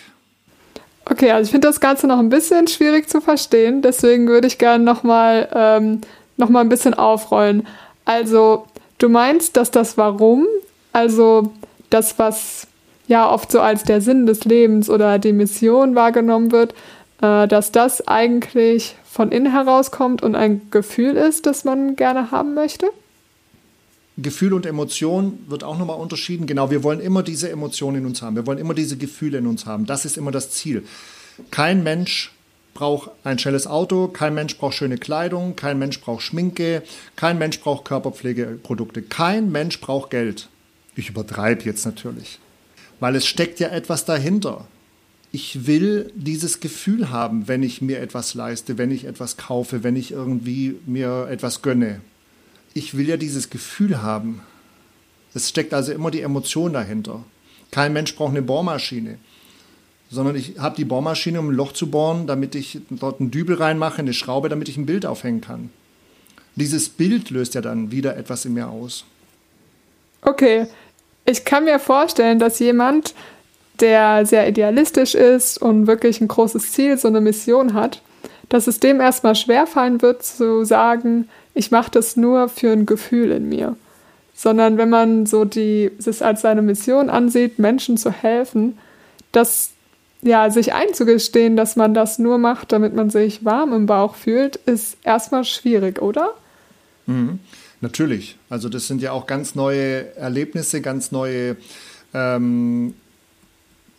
Okay, 1.05 1.31
also 1.31 1.47
ich 1.47 1.51
finde 1.51 1.67
das 1.67 1.79
Ganze 1.79 2.07
noch 2.07 2.19
ein 2.19 2.29
bisschen 2.29 2.67
schwierig 2.67 3.09
zu 3.09 3.21
verstehen. 3.21 3.81
Deswegen 3.81 4.27
würde 4.27 4.47
ich 4.47 4.57
gerne 4.57 4.83
nochmal 4.83 5.49
ähm, 5.53 6.01
noch 6.37 6.49
ein 6.49 6.69
bisschen 6.69 6.93
aufrollen. 6.93 7.67
Also, 8.05 8.65
du 8.97 9.09
meinst, 9.09 9.55
dass 9.55 9.71
das 9.71 9.97
Warum, 9.97 10.45
also 10.93 11.53
das, 11.89 12.17
was 12.19 12.67
ja 13.07 13.29
oft 13.29 13.51
so 13.51 13.59
als 13.59 13.83
der 13.83 14.01
Sinn 14.01 14.25
des 14.25 14.45
Lebens 14.45 14.89
oder 14.89 15.19
die 15.19 15.33
Mission 15.33 15.95
wahrgenommen 15.95 16.51
wird, 16.51 16.73
äh, 17.21 17.47
dass 17.47 17.71
das 17.71 18.07
eigentlich 18.07 18.95
von 19.03 19.31
innen 19.31 19.51
herauskommt 19.51 20.23
und 20.23 20.35
ein 20.35 20.69
Gefühl 20.71 21.15
ist, 21.15 21.45
das 21.45 21.63
man 21.63 21.95
gerne 21.95 22.31
haben 22.31 22.53
möchte? 22.53 22.87
Gefühl 24.17 24.53
und 24.53 24.65
Emotion 24.65 25.39
wird 25.47 25.63
auch 25.63 25.77
nochmal 25.77 25.99
unterschieden. 25.99 26.47
Genau, 26.47 26.71
wir 26.71 26.83
wollen 26.83 27.01
immer 27.01 27.21
diese 27.21 27.49
Emotionen 27.49 27.97
in 27.97 28.05
uns 28.05 28.21
haben. 28.21 28.35
Wir 28.35 28.47
wollen 28.47 28.57
immer 28.57 28.73
diese 28.73 28.97
Gefühle 28.97 29.39
in 29.39 29.47
uns 29.47 29.65
haben. 29.65 29.85
Das 29.85 30.05
ist 30.05 30.17
immer 30.17 30.31
das 30.31 30.51
Ziel. 30.51 30.85
Kein 31.51 31.83
Mensch 31.83 32.31
braucht 32.73 33.11
ein 33.23 33.39
schnelles 33.39 33.67
Auto, 33.67 34.07
kein 34.07 34.33
Mensch 34.33 34.57
braucht 34.57 34.75
schöne 34.75 34.97
Kleidung, 34.97 35.55
kein 35.55 35.79
Mensch 35.79 35.99
braucht 36.01 36.21
Schminke, 36.21 36.83
kein 37.15 37.37
Mensch 37.37 37.59
braucht 37.59 37.85
Körperpflegeprodukte, 37.85 39.01
kein 39.01 39.51
Mensch 39.51 39.79
braucht 39.79 40.11
Geld. 40.11 40.49
Ich 40.95 41.09
übertreibe 41.09 41.63
jetzt 41.63 41.85
natürlich 41.85 42.39
weil 43.05 43.15
es 43.15 43.27
steckt 43.27 43.59
ja 43.59 43.67
etwas 43.67 44.05
dahinter. 44.05 44.65
Ich 45.31 45.67
will 45.67 46.11
dieses 46.15 46.59
Gefühl 46.59 47.11
haben, 47.11 47.47
wenn 47.47 47.61
ich 47.61 47.79
mir 47.79 47.99
etwas 47.99 48.33
leiste, 48.33 48.79
wenn 48.79 48.89
ich 48.89 49.05
etwas 49.05 49.37
kaufe, 49.37 49.83
wenn 49.83 49.95
ich 49.95 50.09
irgendwie 50.09 50.77
mir 50.87 51.27
etwas 51.29 51.61
gönne. 51.61 52.01
Ich 52.73 52.97
will 52.97 53.07
ja 53.07 53.17
dieses 53.17 53.51
Gefühl 53.51 54.01
haben. 54.01 54.41
Es 55.35 55.49
steckt 55.49 55.75
also 55.75 55.91
immer 55.91 56.09
die 56.09 56.21
Emotion 56.21 56.73
dahinter. 56.73 57.23
Kein 57.69 57.93
Mensch 57.93 58.15
braucht 58.15 58.31
eine 58.31 58.41
Bohrmaschine, 58.41 59.19
sondern 60.09 60.35
ich 60.35 60.57
habe 60.57 60.75
die 60.75 60.85
Bohrmaschine, 60.85 61.39
um 61.39 61.49
ein 61.49 61.55
Loch 61.55 61.73
zu 61.73 61.91
bohren, 61.91 62.25
damit 62.25 62.55
ich 62.55 62.79
dort 62.89 63.19
einen 63.19 63.29
Dübel 63.29 63.57
reinmache, 63.57 63.99
eine 63.99 64.13
Schraube, 64.13 64.49
damit 64.49 64.67
ich 64.67 64.77
ein 64.77 64.87
Bild 64.87 65.05
aufhängen 65.05 65.41
kann. 65.41 65.69
Dieses 66.55 66.89
Bild 66.89 67.29
löst 67.29 67.53
ja 67.53 67.61
dann 67.61 67.91
wieder 67.91 68.17
etwas 68.17 68.45
in 68.45 68.55
mir 68.55 68.67
aus. 68.67 69.05
Okay, 70.23 70.65
ich 71.25 71.45
kann 71.45 71.65
mir 71.65 71.79
vorstellen, 71.79 72.39
dass 72.39 72.59
jemand, 72.59 73.13
der 73.79 74.25
sehr 74.25 74.47
idealistisch 74.47 75.15
ist 75.15 75.61
und 75.61 75.87
wirklich 75.87 76.21
ein 76.21 76.27
großes 76.27 76.71
Ziel, 76.71 76.97
so 76.97 77.07
eine 77.07 77.21
Mission 77.21 77.73
hat, 77.73 78.01
dass 78.49 78.67
es 78.67 78.79
dem 78.79 79.01
erstmal 79.01 79.35
schwerfallen 79.35 80.01
wird 80.01 80.23
zu 80.23 80.63
sagen, 80.63 81.27
ich 81.53 81.71
mache 81.71 81.91
das 81.91 82.15
nur 82.15 82.47
für 82.47 82.71
ein 82.71 82.85
Gefühl 82.85 83.31
in 83.31 83.49
mir. 83.49 83.75
Sondern 84.35 84.77
wenn 84.77 84.89
man 84.89 85.25
so 85.25 85.45
die, 85.45 85.91
es 85.97 86.21
als 86.21 86.41
seine 86.41 86.61
Mission 86.61 87.09
ansieht, 87.09 87.57
Menschen 87.57 87.97
zu 87.97 88.11
helfen, 88.11 88.77
dass 89.31 89.71
ja, 90.21 90.49
sich 90.49 90.73
einzugestehen, 90.73 91.55
dass 91.55 91.75
man 91.75 91.93
das 91.93 92.19
nur 92.19 92.37
macht, 92.37 92.71
damit 92.71 92.95
man 92.95 93.09
sich 93.09 93.45
warm 93.45 93.73
im 93.73 93.85
Bauch 93.85 94.15
fühlt, 94.15 94.55
ist 94.55 94.97
erstmal 95.03 95.43
schwierig, 95.43 96.01
oder? 96.01 96.33
Mhm. 97.05 97.39
Natürlich. 97.85 98.35
Also 98.49 98.67
das 98.67 98.87
sind 98.87 99.03
ja 99.03 99.11
auch 99.11 99.27
ganz 99.27 99.53
neue 99.53 100.15
Erlebnisse, 100.15 100.81
ganz 100.81 101.11
neue 101.11 101.55
ähm, 102.15 102.95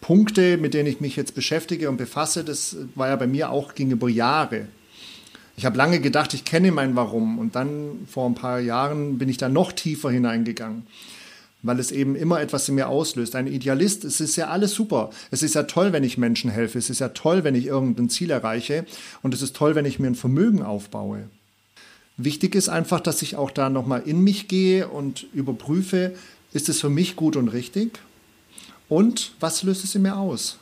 Punkte, 0.01 0.57
mit 0.57 0.75
denen 0.75 0.89
ich 0.89 1.01
mich 1.01 1.15
jetzt 1.15 1.37
beschäftige 1.37 1.89
und 1.89 1.97
befasse. 1.97 2.43
Das 2.43 2.77
war 2.97 3.11
ja 3.11 3.15
bei 3.15 3.29
mir 3.29 3.51
auch 3.51 3.77
ging 3.77 3.93
über 3.93 4.09
Jahre. 4.09 4.67
Ich 5.57 5.65
habe 5.65 5.79
lange 5.79 6.01
gedacht, 6.01 6.35
ich 6.35 6.45
kenne 6.45 6.73
mein 6.73 6.97
Warum. 6.97 7.39
Und 7.39 7.55
dann 7.55 8.09
vor 8.11 8.29
ein 8.29 8.35
paar 8.35 8.59
Jahren 8.59 9.19
bin 9.19 9.29
ich 9.29 9.37
da 9.37 9.49
noch 9.49 9.71
tiefer 9.71 10.11
hineingegangen 10.11 10.83
weil 11.63 11.81
es 11.81 11.91
eben 11.91 12.15
immer 12.15 12.41
etwas 12.41 12.69
in 12.69 12.77
mir 12.77 12.89
auslöst. 12.89 13.35
Ein 13.35 13.49
Idealist, 13.49 14.05
es 14.05 14.21
ist 14.21 14.37
ja 14.37 14.49
alles 14.49 14.73
super. 14.73 15.11
Es 15.33 15.43
ist 15.43 15.57
ja 15.57 15.65
toll, 15.65 15.93
wenn 15.93 16.05
ich 16.05 16.17
Menschen 16.17 16.49
helfe. 16.49 16.79
Es 16.79 16.91
ist 16.91 17.01
ja 17.01 17.09
toll, 17.09 17.43
wenn 17.43 17.57
ich 17.57 17.67
irgendein 17.67 18.09
Ziel 18.09 18.31
erreiche. 18.31 18.87
Und 19.23 19.35
es 19.35 19.43
ist 19.43 19.57
toll, 19.57 19.75
wenn 19.75 19.85
ich 19.85 19.99
mir 19.99 20.07
ein 20.07 20.15
Vermögen 20.15 20.63
aufbaue. 20.63 21.29
Wichtig 22.17 22.55
ist 22.55 22.69
einfach, 22.69 23.01
dass 23.01 23.23
ich 23.23 23.37
auch 23.37 23.51
da 23.51 23.69
nochmal 23.69 24.03
in 24.07 24.21
mich 24.21 24.49
gehe 24.49 24.89
und 24.89 25.27
überprüfe, 25.35 26.15
ist 26.53 26.69
es 26.69 26.81
für 26.81 26.89
mich 26.89 27.17
gut 27.17 27.37
und 27.37 27.49
richtig? 27.49 27.99
Und 28.89 29.33
was 29.41 29.63
löst 29.63 29.85
es 29.85 29.95
in 29.95 30.03
mir 30.03 30.17
aus? 30.17 30.59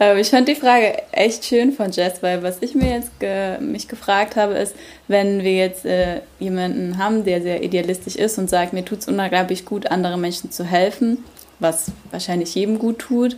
Ähm, 0.00 0.16
ich 0.16 0.30
fand 0.30 0.48
die 0.48 0.54
Frage 0.54 0.94
echt 1.12 1.44
schön 1.44 1.72
von 1.72 1.90
Jess, 1.90 2.22
weil 2.22 2.42
was 2.42 2.62
ich 2.62 2.74
mir 2.74 2.90
jetzt 2.90 3.20
ge 3.20 3.58
mich 3.60 3.88
gefragt 3.88 4.36
habe, 4.36 4.54
ist, 4.54 4.74
wenn 5.08 5.42
wir 5.42 5.54
jetzt 5.54 5.84
äh, 5.84 6.20
jemanden 6.40 6.96
haben, 6.96 7.24
der 7.24 7.42
sehr 7.42 7.62
idealistisch 7.62 8.16
ist 8.16 8.38
und 8.38 8.48
sagt, 8.48 8.72
mir 8.72 8.84
tut 8.84 9.00
es 9.00 9.08
unglaublich 9.08 9.66
gut, 9.66 9.86
anderen 9.86 10.20
Menschen 10.20 10.50
zu 10.50 10.64
helfen, 10.64 11.18
was 11.58 11.92
wahrscheinlich 12.10 12.54
jedem 12.54 12.78
gut 12.78 13.00
tut, 13.00 13.36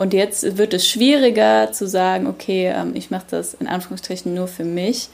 und 0.00 0.14
jetzt 0.14 0.56
wird 0.56 0.72
es 0.72 0.88
schwieriger 0.88 1.72
zu 1.72 1.86
sagen, 1.86 2.26
okay, 2.26 2.72
ähm, 2.74 2.92
ich 2.94 3.10
mache 3.10 3.26
das 3.32 3.52
in 3.52 3.66
Anführungsstrichen 3.66 4.32
nur 4.32 4.48
für 4.48 4.64
mich. 4.64 5.10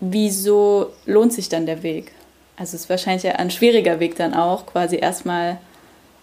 Wieso 0.00 0.92
lohnt 1.06 1.32
sich 1.32 1.48
dann 1.48 1.66
der 1.66 1.82
Weg? 1.82 2.12
Also 2.56 2.74
es 2.74 2.82
ist 2.82 2.90
wahrscheinlich 2.90 3.26
ein 3.26 3.50
schwieriger 3.50 4.00
Weg 4.00 4.16
dann 4.16 4.34
auch, 4.34 4.66
quasi 4.66 4.96
erstmal 4.96 5.58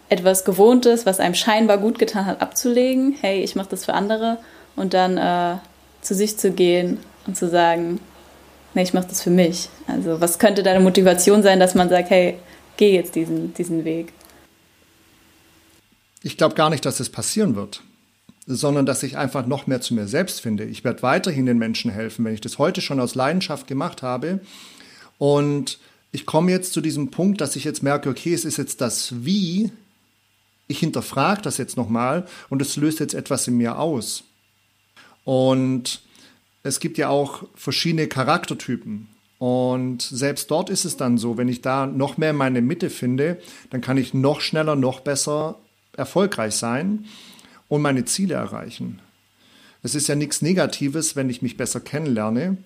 etwas 0.09 0.45
Gewohntes, 0.45 1.05
was 1.05 1.19
einem 1.19 1.35
scheinbar 1.35 1.77
gut 1.77 1.99
getan 1.99 2.25
hat, 2.25 2.41
abzulegen. 2.41 3.15
Hey, 3.19 3.41
ich 3.43 3.55
mache 3.55 3.69
das 3.69 3.85
für 3.85 3.93
andere. 3.93 4.37
Und 4.75 4.93
dann 4.93 5.17
äh, 5.17 5.57
zu 6.01 6.13
sich 6.13 6.37
zu 6.37 6.51
gehen 6.51 6.99
und 7.25 7.37
zu 7.37 7.49
sagen, 7.49 7.99
nee, 8.73 8.83
ich 8.83 8.93
mache 8.93 9.07
das 9.07 9.21
für 9.21 9.29
mich. 9.29 9.69
Also 9.87 10.21
was 10.21 10.39
könnte 10.39 10.63
deine 10.63 10.79
Motivation 10.79 11.43
sein, 11.43 11.59
dass 11.59 11.75
man 11.75 11.89
sagt, 11.89 12.09
hey, 12.09 12.37
geh 12.77 12.93
jetzt 12.93 13.15
diesen, 13.15 13.53
diesen 13.53 13.85
Weg? 13.85 14.13
Ich 16.21 16.37
glaube 16.37 16.55
gar 16.55 16.69
nicht, 16.69 16.85
dass 16.85 16.99
es 16.99 17.09
passieren 17.09 17.55
wird, 17.55 17.81
sondern 18.45 18.85
dass 18.85 19.03
ich 19.03 19.17
einfach 19.17 19.45
noch 19.45 19.67
mehr 19.67 19.81
zu 19.81 19.93
mir 19.93 20.07
selbst 20.07 20.41
finde. 20.41 20.65
Ich 20.65 20.83
werde 20.83 21.01
weiterhin 21.01 21.45
den 21.45 21.57
Menschen 21.57 21.91
helfen, 21.91 22.25
wenn 22.25 22.33
ich 22.33 22.41
das 22.41 22.57
heute 22.57 22.81
schon 22.81 22.99
aus 22.99 23.15
Leidenschaft 23.15 23.67
gemacht 23.67 24.01
habe. 24.01 24.41
Und 25.17 25.79
ich 26.11 26.25
komme 26.25 26.51
jetzt 26.51 26.73
zu 26.73 26.81
diesem 26.81 27.09
Punkt, 27.09 27.41
dass 27.41 27.55
ich 27.55 27.63
jetzt 27.63 27.83
merke, 27.83 28.09
okay, 28.09 28.33
es 28.33 28.45
ist 28.45 28.57
jetzt 28.57 28.81
das 28.81 29.25
Wie. 29.25 29.71
Ich 30.67 30.79
hinterfrage 30.79 31.41
das 31.41 31.57
jetzt 31.57 31.77
nochmal 31.77 32.25
und 32.49 32.61
es 32.61 32.75
löst 32.75 32.99
jetzt 32.99 33.13
etwas 33.13 33.47
in 33.47 33.57
mir 33.57 33.79
aus. 33.79 34.23
Und 35.23 36.01
es 36.63 36.79
gibt 36.79 36.97
ja 36.97 37.09
auch 37.09 37.43
verschiedene 37.55 38.07
Charaktertypen. 38.07 39.07
Und 39.39 40.01
selbst 40.01 40.51
dort 40.51 40.69
ist 40.69 40.85
es 40.85 40.95
dann 40.95 41.17
so, 41.17 41.37
wenn 41.37 41.49
ich 41.49 41.61
da 41.61 41.85
noch 41.85 42.17
mehr 42.17 42.33
meine 42.33 42.61
Mitte 42.61 42.89
finde, 42.89 43.41
dann 43.69 43.81
kann 43.81 43.97
ich 43.97 44.13
noch 44.13 44.39
schneller, 44.39 44.75
noch 44.75 45.01
besser 45.01 45.59
erfolgreich 45.95 46.55
sein 46.55 47.05
und 47.73 47.81
meine 47.81 48.05
Ziele 48.05 48.35
erreichen. 48.35 48.99
Es 49.81 49.95
ist 49.95 50.07
ja 50.07 50.13
nichts 50.13 50.43
Negatives, 50.43 51.15
wenn 51.15 51.31
ich 51.31 51.41
mich 51.41 51.57
besser 51.57 51.79
kennenlerne 51.79 52.57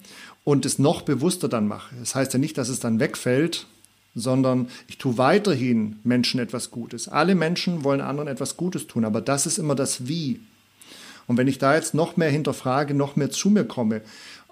und 0.43 0.65
es 0.65 0.79
noch 0.79 1.01
bewusster 1.03 1.47
dann 1.47 1.65
mache. 1.65 1.95
Das 1.97 2.13
heißt 2.13 2.33
ja 2.33 2.39
nicht, 2.39 2.57
dass 2.57 2.67
es 2.67 2.81
dann 2.81 2.99
wegfällt, 2.99 3.67
sondern 4.15 4.67
ich 4.89 4.97
tue 4.97 5.17
weiterhin 5.17 5.99
Menschen 6.03 6.41
etwas 6.41 6.71
Gutes. 6.71 7.07
Alle 7.07 7.35
Menschen 7.35 7.85
wollen 7.85 8.01
anderen 8.01 8.27
etwas 8.27 8.57
Gutes 8.57 8.85
tun, 8.85 9.05
aber 9.05 9.21
das 9.21 9.45
ist 9.45 9.59
immer 9.59 9.75
das 9.75 10.09
Wie. 10.09 10.41
Und 11.25 11.37
wenn 11.37 11.47
ich 11.47 11.57
da 11.57 11.73
jetzt 11.73 11.93
noch 11.93 12.17
mehr 12.17 12.29
hinterfrage, 12.29 12.93
noch 12.93 13.15
mehr 13.15 13.31
zu 13.31 13.49
mir 13.49 13.63
komme 13.63 14.01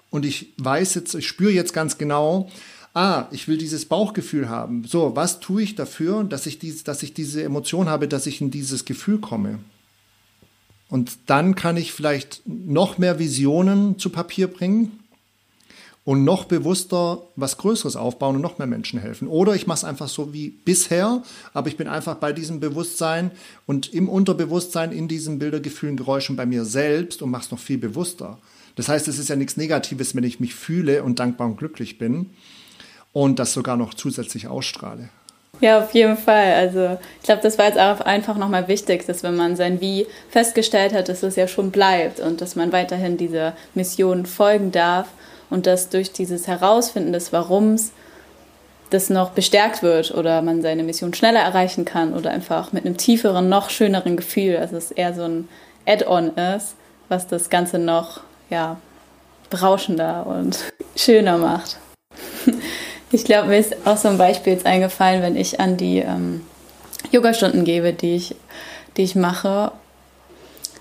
und 0.08 0.24
ich 0.24 0.54
weiß 0.56 0.94
jetzt, 0.94 1.14
ich 1.14 1.28
spüre 1.28 1.52
jetzt 1.52 1.74
ganz 1.74 1.98
genau, 1.98 2.50
ah, 2.94 3.26
ich 3.30 3.46
will 3.46 3.58
dieses 3.58 3.84
Bauchgefühl 3.84 4.48
haben. 4.48 4.84
So, 4.84 5.14
was 5.16 5.38
tue 5.38 5.60
ich 5.60 5.74
dafür, 5.74 6.24
dass 6.24 6.46
ich, 6.46 6.58
dies, 6.58 6.82
dass 6.82 7.02
ich 7.02 7.12
diese 7.12 7.42
Emotion 7.42 7.90
habe, 7.90 8.08
dass 8.08 8.26
ich 8.26 8.40
in 8.40 8.50
dieses 8.50 8.86
Gefühl 8.86 9.18
komme? 9.18 9.58
Und 10.88 11.18
dann 11.26 11.54
kann 11.54 11.76
ich 11.76 11.92
vielleicht 11.92 12.42
noch 12.44 12.98
mehr 12.98 13.18
Visionen 13.18 13.98
zu 13.98 14.10
Papier 14.10 14.46
bringen 14.46 15.00
und 16.04 16.22
noch 16.22 16.44
bewusster 16.44 17.22
was 17.34 17.58
Größeres 17.58 17.96
aufbauen 17.96 18.36
und 18.36 18.42
noch 18.42 18.58
mehr 18.58 18.68
Menschen 18.68 19.00
helfen. 19.00 19.26
Oder 19.26 19.54
ich 19.54 19.66
mache 19.66 19.78
es 19.78 19.84
einfach 19.84 20.08
so 20.08 20.32
wie 20.32 20.50
bisher, 20.50 21.22
aber 21.52 21.68
ich 21.68 21.76
bin 21.76 21.88
einfach 21.88 22.14
bei 22.14 22.32
diesem 22.32 22.60
Bewusstsein 22.60 23.32
und 23.66 23.92
im 23.92 24.08
Unterbewusstsein 24.08 24.92
in 24.92 25.08
diesen 25.08 25.40
Bildergefühlen, 25.40 25.96
Geräuschen 25.96 26.36
bei 26.36 26.46
mir 26.46 26.64
selbst 26.64 27.22
und 27.22 27.30
mache 27.30 27.46
es 27.46 27.50
noch 27.50 27.58
viel 27.58 27.78
bewusster. 27.78 28.38
Das 28.76 28.88
heißt, 28.88 29.08
es 29.08 29.18
ist 29.18 29.28
ja 29.28 29.36
nichts 29.36 29.56
Negatives, 29.56 30.14
wenn 30.14 30.22
ich 30.22 30.38
mich 30.38 30.54
fühle 30.54 31.02
und 31.02 31.18
dankbar 31.18 31.48
und 31.48 31.56
glücklich 31.56 31.98
bin, 31.98 32.30
und 33.16 33.38
das 33.38 33.54
sogar 33.54 33.78
noch 33.78 33.94
zusätzlich 33.94 34.46
ausstrahle. 34.46 35.08
Ja, 35.60 35.80
auf 35.80 35.94
jeden 35.94 36.16
Fall. 36.16 36.52
Also 36.54 36.98
ich 37.20 37.24
glaube, 37.24 37.42
das 37.42 37.58
war 37.58 37.66
jetzt 37.66 37.78
auch 37.78 38.00
einfach 38.00 38.36
nochmal 38.36 38.68
wichtig, 38.68 39.06
dass 39.06 39.22
wenn 39.22 39.36
man 39.36 39.56
sein 39.56 39.80
Wie 39.80 40.06
festgestellt 40.28 40.92
hat, 40.92 41.08
dass 41.08 41.22
es 41.22 41.36
ja 41.36 41.48
schon 41.48 41.70
bleibt 41.70 42.20
und 42.20 42.40
dass 42.40 42.56
man 42.56 42.72
weiterhin 42.72 43.16
dieser 43.16 43.54
Mission 43.74 44.26
folgen 44.26 44.70
darf 44.70 45.08
und 45.48 45.66
dass 45.66 45.88
durch 45.88 46.12
dieses 46.12 46.46
Herausfinden 46.46 47.12
des 47.12 47.32
Warums 47.32 47.92
das 48.90 49.10
noch 49.10 49.30
bestärkt 49.30 49.82
wird 49.82 50.14
oder 50.14 50.42
man 50.42 50.62
seine 50.62 50.84
Mission 50.84 51.12
schneller 51.12 51.40
erreichen 51.40 51.84
kann 51.84 52.14
oder 52.14 52.30
einfach 52.30 52.72
mit 52.72 52.84
einem 52.84 52.96
tieferen, 52.96 53.48
noch 53.48 53.70
schöneren 53.70 54.16
Gefühl, 54.16 54.58
also 54.58 54.76
es 54.76 54.92
eher 54.92 55.12
so 55.14 55.22
ein 55.22 55.48
Add-on 55.86 56.36
ist, 56.36 56.76
was 57.08 57.26
das 57.26 57.50
Ganze 57.50 57.78
noch 57.78 58.20
ja, 58.48 58.76
berauschender 59.50 60.26
und 60.26 60.58
schöner 60.96 61.38
macht. 61.38 61.78
Ich 63.16 63.24
glaube, 63.24 63.48
mir 63.48 63.56
ist 63.56 63.74
auch 63.86 63.96
so 63.96 64.08
ein 64.08 64.18
Beispiel 64.18 64.52
jetzt 64.52 64.66
eingefallen, 64.66 65.22
wenn 65.22 65.36
ich 65.36 65.58
an 65.58 65.78
die 65.78 66.00
ähm, 66.00 66.42
Yogastunden 67.10 67.64
gebe, 67.64 67.94
die 67.94 68.14
ich, 68.14 68.34
die 68.98 69.04
ich 69.04 69.14
mache. 69.14 69.72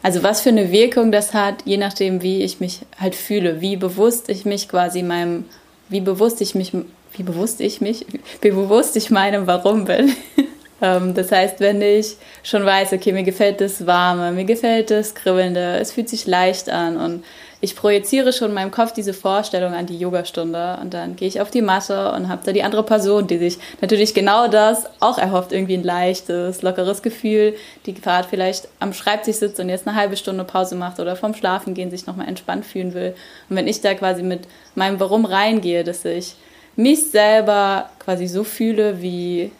Also 0.04 0.22
was 0.22 0.42
für 0.42 0.50
eine 0.50 0.70
Wirkung 0.70 1.14
das 1.14 1.34
hat, 1.34 1.62
je 1.64 1.78
nachdem, 1.78 2.22
wie 2.22 2.44
ich 2.44 2.60
mich 2.60 2.82
halt 3.00 3.16
fühle, 3.16 3.62
wie 3.62 3.78
bewusst 3.78 4.28
ich 4.28 4.44
mich 4.44 4.68
quasi 4.68 5.02
meinem, 5.02 5.46
wie 5.88 6.02
bewusst 6.02 6.42
ich 6.42 6.56
mich, 6.56 6.74
wie 7.14 7.24
bewusst 7.24 7.62
ich 7.62 7.80
mich, 7.80 8.06
wie 8.42 8.52
bewusst 8.52 8.98
ich 8.98 9.12
meinem 9.12 9.48
Warum 9.48 9.86
bin. 9.86 10.14
Ähm, 10.82 11.14
das 11.14 11.32
heißt, 11.32 11.62
wenn 11.62 11.82
ich 11.82 12.18
schon 12.44 12.66
weiß, 12.66 12.92
okay, 12.92 13.14
mir 13.14 13.24
gefällt 13.24 13.62
das 13.62 13.88
Warme, 13.88 14.34
mir 14.34 14.44
gefällt 14.44 14.92
das 14.92 15.16
Kribbelnde, 15.16 15.78
es 15.80 15.94
fühlt 15.94 16.10
sich 16.10 16.28
leicht 16.28 16.70
an 16.70 16.98
und 16.98 17.24
ich 17.66 17.76
projiziere 17.76 18.32
schon 18.32 18.50
in 18.50 18.54
meinem 18.54 18.70
Kopf 18.70 18.94
diese 18.94 19.14
Vorstellung 19.14 19.74
an 19.74 19.88
die 19.88 19.98
Yogastunde 19.98 20.78
und 20.82 20.94
dann 20.94 21.16
gehe 21.16 21.28
ich 21.28 21.42
auf 21.42 21.50
die 21.50 21.64
Matte 21.64 22.12
und 22.12 22.30
habe 22.30 22.44
da 22.46 22.52
die 22.52 22.62
andere 22.62 22.84
Person, 22.84 23.26
die 23.26 23.40
sich 23.40 23.58
natürlich 23.82 24.14
genau 24.14 24.48
das 24.48 24.86
auch 25.00 25.18
erhofft, 25.18 25.52
irgendwie 25.52 25.74
ein 25.74 25.84
leichtes, 25.84 26.62
lockeres 26.62 27.02
Gefühl, 27.02 27.56
die 27.88 27.96
gerade 27.96 28.28
vielleicht 28.28 28.68
am 28.80 28.94
Schreibtisch 28.94 29.38
sitzt 29.38 29.60
und 29.60 29.70
jetzt 29.70 29.88
eine 29.88 29.98
halbe 29.98 30.16
Stunde 30.16 30.44
Pause 30.44 30.76
macht 30.76 31.00
oder 31.00 31.16
vom 31.16 31.34
Schlafen 31.34 31.74
gehen 31.74 31.90
sich 31.90 32.06
nochmal 32.06 32.28
entspannt 32.28 32.66
fühlen 32.66 32.94
will. 32.94 33.16
Und 33.50 33.56
wenn 33.56 33.68
ich 33.68 33.82
da 33.82 33.96
quasi 33.96 34.22
mit 34.22 34.42
meinem 34.76 35.00
Warum 35.00 35.26
reingehe, 35.26 35.84
dass 35.84 36.06
ich 36.06 36.36
mich 36.76 37.10
selber 37.10 37.90
quasi 37.98 38.28
so 38.28 38.44
fühle, 38.44 39.02
wie 39.02 39.52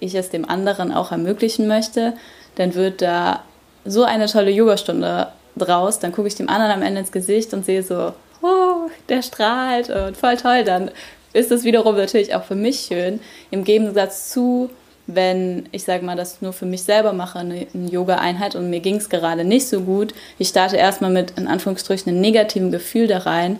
ich 0.00 0.16
es 0.16 0.30
dem 0.30 0.48
anderen 0.48 0.92
auch 0.92 1.12
ermöglichen 1.12 1.68
möchte, 1.68 2.14
dann 2.56 2.74
wird 2.74 3.02
da 3.02 3.44
so 3.84 4.02
eine 4.02 4.26
tolle 4.26 4.50
Yogastunde 4.50 5.28
draus, 5.56 5.98
dann 5.98 6.12
gucke 6.12 6.28
ich 6.28 6.34
dem 6.34 6.48
anderen 6.48 6.72
am 6.72 6.82
Ende 6.82 7.00
ins 7.00 7.12
Gesicht 7.12 7.52
und 7.52 7.64
sehe 7.64 7.82
so, 7.82 8.12
oh, 8.42 8.90
der 9.08 9.22
strahlt 9.22 9.90
und 9.90 10.16
voll 10.16 10.36
toll, 10.36 10.64
dann 10.64 10.90
ist 11.32 11.50
das 11.50 11.64
wiederum 11.64 11.96
natürlich 11.96 12.34
auch 12.34 12.44
für 12.44 12.54
mich 12.54 12.86
schön. 12.88 13.20
Im 13.50 13.64
Gegensatz 13.64 14.30
zu, 14.30 14.70
wenn 15.06 15.68
ich 15.72 15.84
sage 15.84 16.04
mal, 16.04 16.16
das 16.16 16.40
nur 16.40 16.52
für 16.52 16.66
mich 16.66 16.82
selber 16.82 17.12
mache, 17.12 17.40
eine, 17.40 17.66
eine 17.74 17.90
Yoga-Einheit 17.90 18.54
und 18.54 18.70
mir 18.70 18.80
ging 18.80 18.96
es 18.96 19.08
gerade 19.08 19.44
nicht 19.44 19.68
so 19.68 19.82
gut. 19.82 20.14
Ich 20.38 20.48
starte 20.48 20.76
erstmal 20.76 21.10
mit, 21.10 21.32
in 21.32 21.46
Anführungsstrichen, 21.46 22.10
einem 22.10 22.20
negativen 22.20 22.70
Gefühl 22.70 23.06
da 23.06 23.18
rein. 23.18 23.58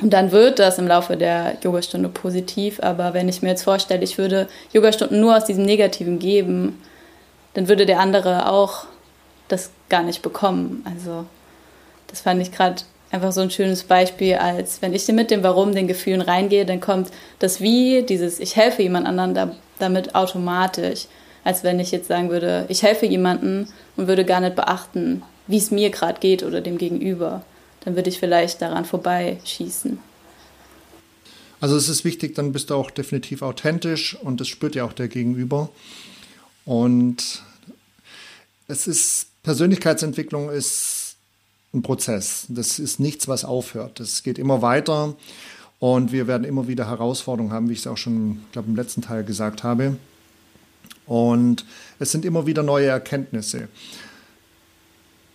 Und 0.00 0.12
dann 0.12 0.30
wird 0.30 0.60
das 0.60 0.78
im 0.78 0.86
Laufe 0.86 1.16
der 1.16 1.56
Yogastunde 1.62 2.08
positiv. 2.08 2.78
Aber 2.80 3.14
wenn 3.14 3.28
ich 3.28 3.42
mir 3.42 3.48
jetzt 3.48 3.64
vorstelle, 3.64 4.04
ich 4.04 4.16
würde 4.16 4.46
Yogastunden 4.72 5.20
nur 5.20 5.36
aus 5.36 5.44
diesem 5.44 5.64
Negativen 5.64 6.20
geben, 6.20 6.80
dann 7.54 7.66
würde 7.66 7.86
der 7.86 7.98
andere 7.98 8.48
auch 8.48 8.86
das 9.48 9.70
gar 9.88 10.02
nicht 10.02 10.22
bekommen. 10.22 10.82
Also 10.84 11.26
das 12.06 12.20
fand 12.20 12.40
ich 12.40 12.52
gerade 12.52 12.82
einfach 13.10 13.32
so 13.32 13.40
ein 13.40 13.50
schönes 13.50 13.84
Beispiel, 13.84 14.34
als 14.34 14.82
wenn 14.82 14.94
ich 14.94 15.08
mit 15.08 15.30
dem 15.30 15.42
Warum, 15.42 15.74
den 15.74 15.88
Gefühlen 15.88 16.20
reingehe, 16.20 16.66
dann 16.66 16.80
kommt 16.80 17.10
das 17.38 17.60
Wie, 17.60 18.02
dieses 18.02 18.38
Ich 18.38 18.56
helfe 18.56 18.82
jemand 18.82 19.06
anderen 19.06 19.34
da, 19.34 19.54
damit 19.78 20.14
automatisch, 20.14 21.06
als 21.44 21.64
wenn 21.64 21.80
ich 21.80 21.90
jetzt 21.90 22.08
sagen 22.08 22.30
würde, 22.30 22.66
ich 22.68 22.82
helfe 22.82 23.06
jemanden 23.06 23.68
und 23.96 24.08
würde 24.08 24.24
gar 24.24 24.40
nicht 24.40 24.56
beachten, 24.56 25.22
wie 25.46 25.56
es 25.56 25.70
mir 25.70 25.90
gerade 25.90 26.20
geht 26.20 26.42
oder 26.42 26.60
dem 26.60 26.78
Gegenüber. 26.78 27.42
Dann 27.84 27.96
würde 27.96 28.10
ich 28.10 28.18
vielleicht 28.18 28.60
daran 28.60 28.84
vorbeischießen. 28.84 29.98
Also 31.60 31.76
es 31.76 31.88
ist 31.88 32.04
wichtig, 32.04 32.34
dann 32.34 32.52
bist 32.52 32.70
du 32.70 32.74
auch 32.74 32.90
definitiv 32.90 33.42
authentisch 33.42 34.14
und 34.14 34.40
das 34.40 34.48
spürt 34.48 34.74
ja 34.74 34.84
auch 34.84 34.92
der 34.92 35.08
Gegenüber. 35.08 35.70
Und 36.64 37.42
es 38.68 38.86
ist 38.86 39.28
Persönlichkeitsentwicklung 39.48 40.50
ist 40.50 41.16
ein 41.72 41.80
Prozess. 41.80 42.44
Das 42.50 42.78
ist 42.78 43.00
nichts, 43.00 43.28
was 43.28 43.46
aufhört. 43.46 43.98
Das 43.98 44.22
geht 44.22 44.38
immer 44.38 44.60
weiter 44.60 45.16
und 45.78 46.12
wir 46.12 46.26
werden 46.26 46.44
immer 46.44 46.68
wieder 46.68 46.86
Herausforderungen 46.86 47.50
haben, 47.50 47.70
wie 47.70 47.72
ich 47.72 47.78
es 47.78 47.86
auch 47.86 47.96
schon, 47.96 48.40
glaube 48.52 48.68
im 48.68 48.76
letzten 48.76 49.00
Teil 49.00 49.24
gesagt 49.24 49.64
habe. 49.64 49.96
Und 51.06 51.64
es 51.98 52.12
sind 52.12 52.26
immer 52.26 52.44
wieder 52.44 52.62
neue 52.62 52.88
Erkenntnisse. 52.88 53.68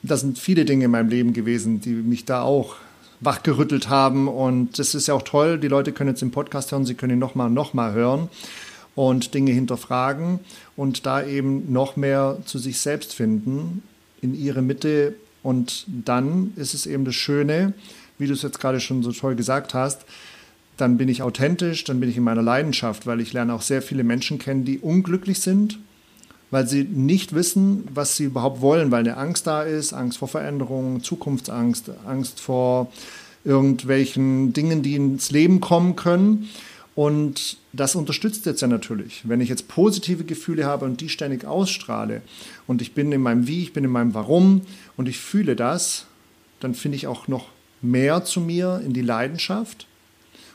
Das 0.04 0.20
sind 0.20 0.38
viele 0.38 0.66
Dinge 0.66 0.86
in 0.86 0.92
meinem 0.92 1.10
Leben 1.10 1.34
gewesen, 1.34 1.82
die 1.82 1.94
mich 1.94 2.24
da 2.24 2.44
auch 2.44 2.76
wachgerüttelt 3.20 3.90
haben. 3.90 4.28
Und 4.28 4.78
das 4.78 4.94
ist 4.94 5.08
ja 5.08 5.16
auch 5.16 5.24
toll. 5.24 5.58
Die 5.58 5.70
Leute 5.70 5.92
können 5.92 6.12
jetzt 6.12 6.22
den 6.22 6.30
Podcast 6.30 6.72
hören, 6.72 6.86
sie 6.86 6.94
können 6.94 7.14
ihn 7.14 7.20
nochmal 7.20 7.48
und 7.48 7.56
nochmal 7.56 7.94
hören 7.94 8.30
und 8.94 9.34
Dinge 9.34 9.54
hinterfragen 9.54 10.40
und 10.76 11.08
da 11.08 11.26
eben 11.26 11.74
noch 11.74 11.96
mehr 11.96 12.38
zu 12.46 12.60
sich 12.60 12.80
selbst 12.80 13.16
finden 13.16 13.82
in 14.24 14.34
ihre 14.36 14.62
Mitte. 14.62 15.16
Und 15.42 15.86
dann 15.88 16.54
ist 16.56 16.74
es 16.74 16.86
eben 16.86 17.06
das 17.06 17.16
Schöne, 17.16 17.74
wie 18.18 18.28
du 18.28 18.34
es 18.34 18.42
jetzt 18.42 18.60
gerade 18.60 18.80
schon 18.80 19.04
so 19.04 19.12
toll 19.12 19.36
gesagt 19.36 19.74
hast, 19.74 20.06
dann 20.78 20.98
bin 20.98 21.10
ich 21.10 21.22
authentisch, 21.22 21.84
dann 21.84 22.00
bin 22.00 22.10
ich 22.10 22.18
in 22.18 22.24
meiner 22.24 22.42
Leidenschaft, 22.42 23.06
weil 23.06 23.22
ich 23.22 23.34
lerne 23.34 23.54
auch 23.54 23.62
sehr 23.62 23.82
viele 23.82 24.04
Menschen 24.04 24.40
kennen, 24.40 24.66
die 24.66 24.80
unglücklich 24.80 25.40
sind, 25.40 25.80
weil 26.50 26.68
sie 26.68 26.84
nicht 26.84 27.34
wissen, 27.34 27.88
was 27.94 28.18
sie 28.18 28.26
überhaupt 28.26 28.62
wollen, 28.62 28.92
weil 28.92 29.02
eine 29.02 29.18
Angst 29.18 29.46
da 29.48 29.64
ist, 29.64 29.94
Angst 29.94 30.18
vor 30.18 30.28
Veränderungen, 30.28 31.04
Zukunftsangst, 31.04 31.92
Angst 32.06 32.40
vor 32.40 32.92
irgendwelchen 33.44 34.54
Dingen, 34.54 34.82
die 34.82 34.96
ins 34.96 35.32
Leben 35.32 35.60
kommen 35.60 35.96
können. 35.96 36.50
Und 36.96 37.58
das 37.72 37.96
unterstützt 37.96 38.46
jetzt 38.46 38.62
ja 38.62 38.68
natürlich. 38.68 39.28
Wenn 39.28 39.42
ich 39.42 39.50
jetzt 39.50 39.68
positive 39.68 40.24
Gefühle 40.24 40.66
habe 40.66 40.86
und 40.86 41.02
die 41.02 41.10
ständig 41.10 41.46
ausstrahle 41.46 42.22
und 42.68 42.82
ich 42.82 42.94
bin 42.94 43.12
in 43.12 43.22
meinem 43.22 43.48
Wie, 43.48 43.64
ich 43.64 43.74
bin 43.74 43.84
in 43.84 43.92
meinem 43.92 44.14
Warum 44.14 44.62
und 44.96 45.10
ich 45.10 45.18
fühle 45.18 45.56
das, 45.56 46.06
dann 46.60 46.76
finde 46.76 46.98
ich 46.98 47.08
auch 47.08 47.28
noch 47.28 47.50
mehr 47.82 48.24
zu 48.24 48.40
mir 48.40 48.82
in 48.86 48.94
die 48.94 49.02
Leidenschaft 49.02 49.88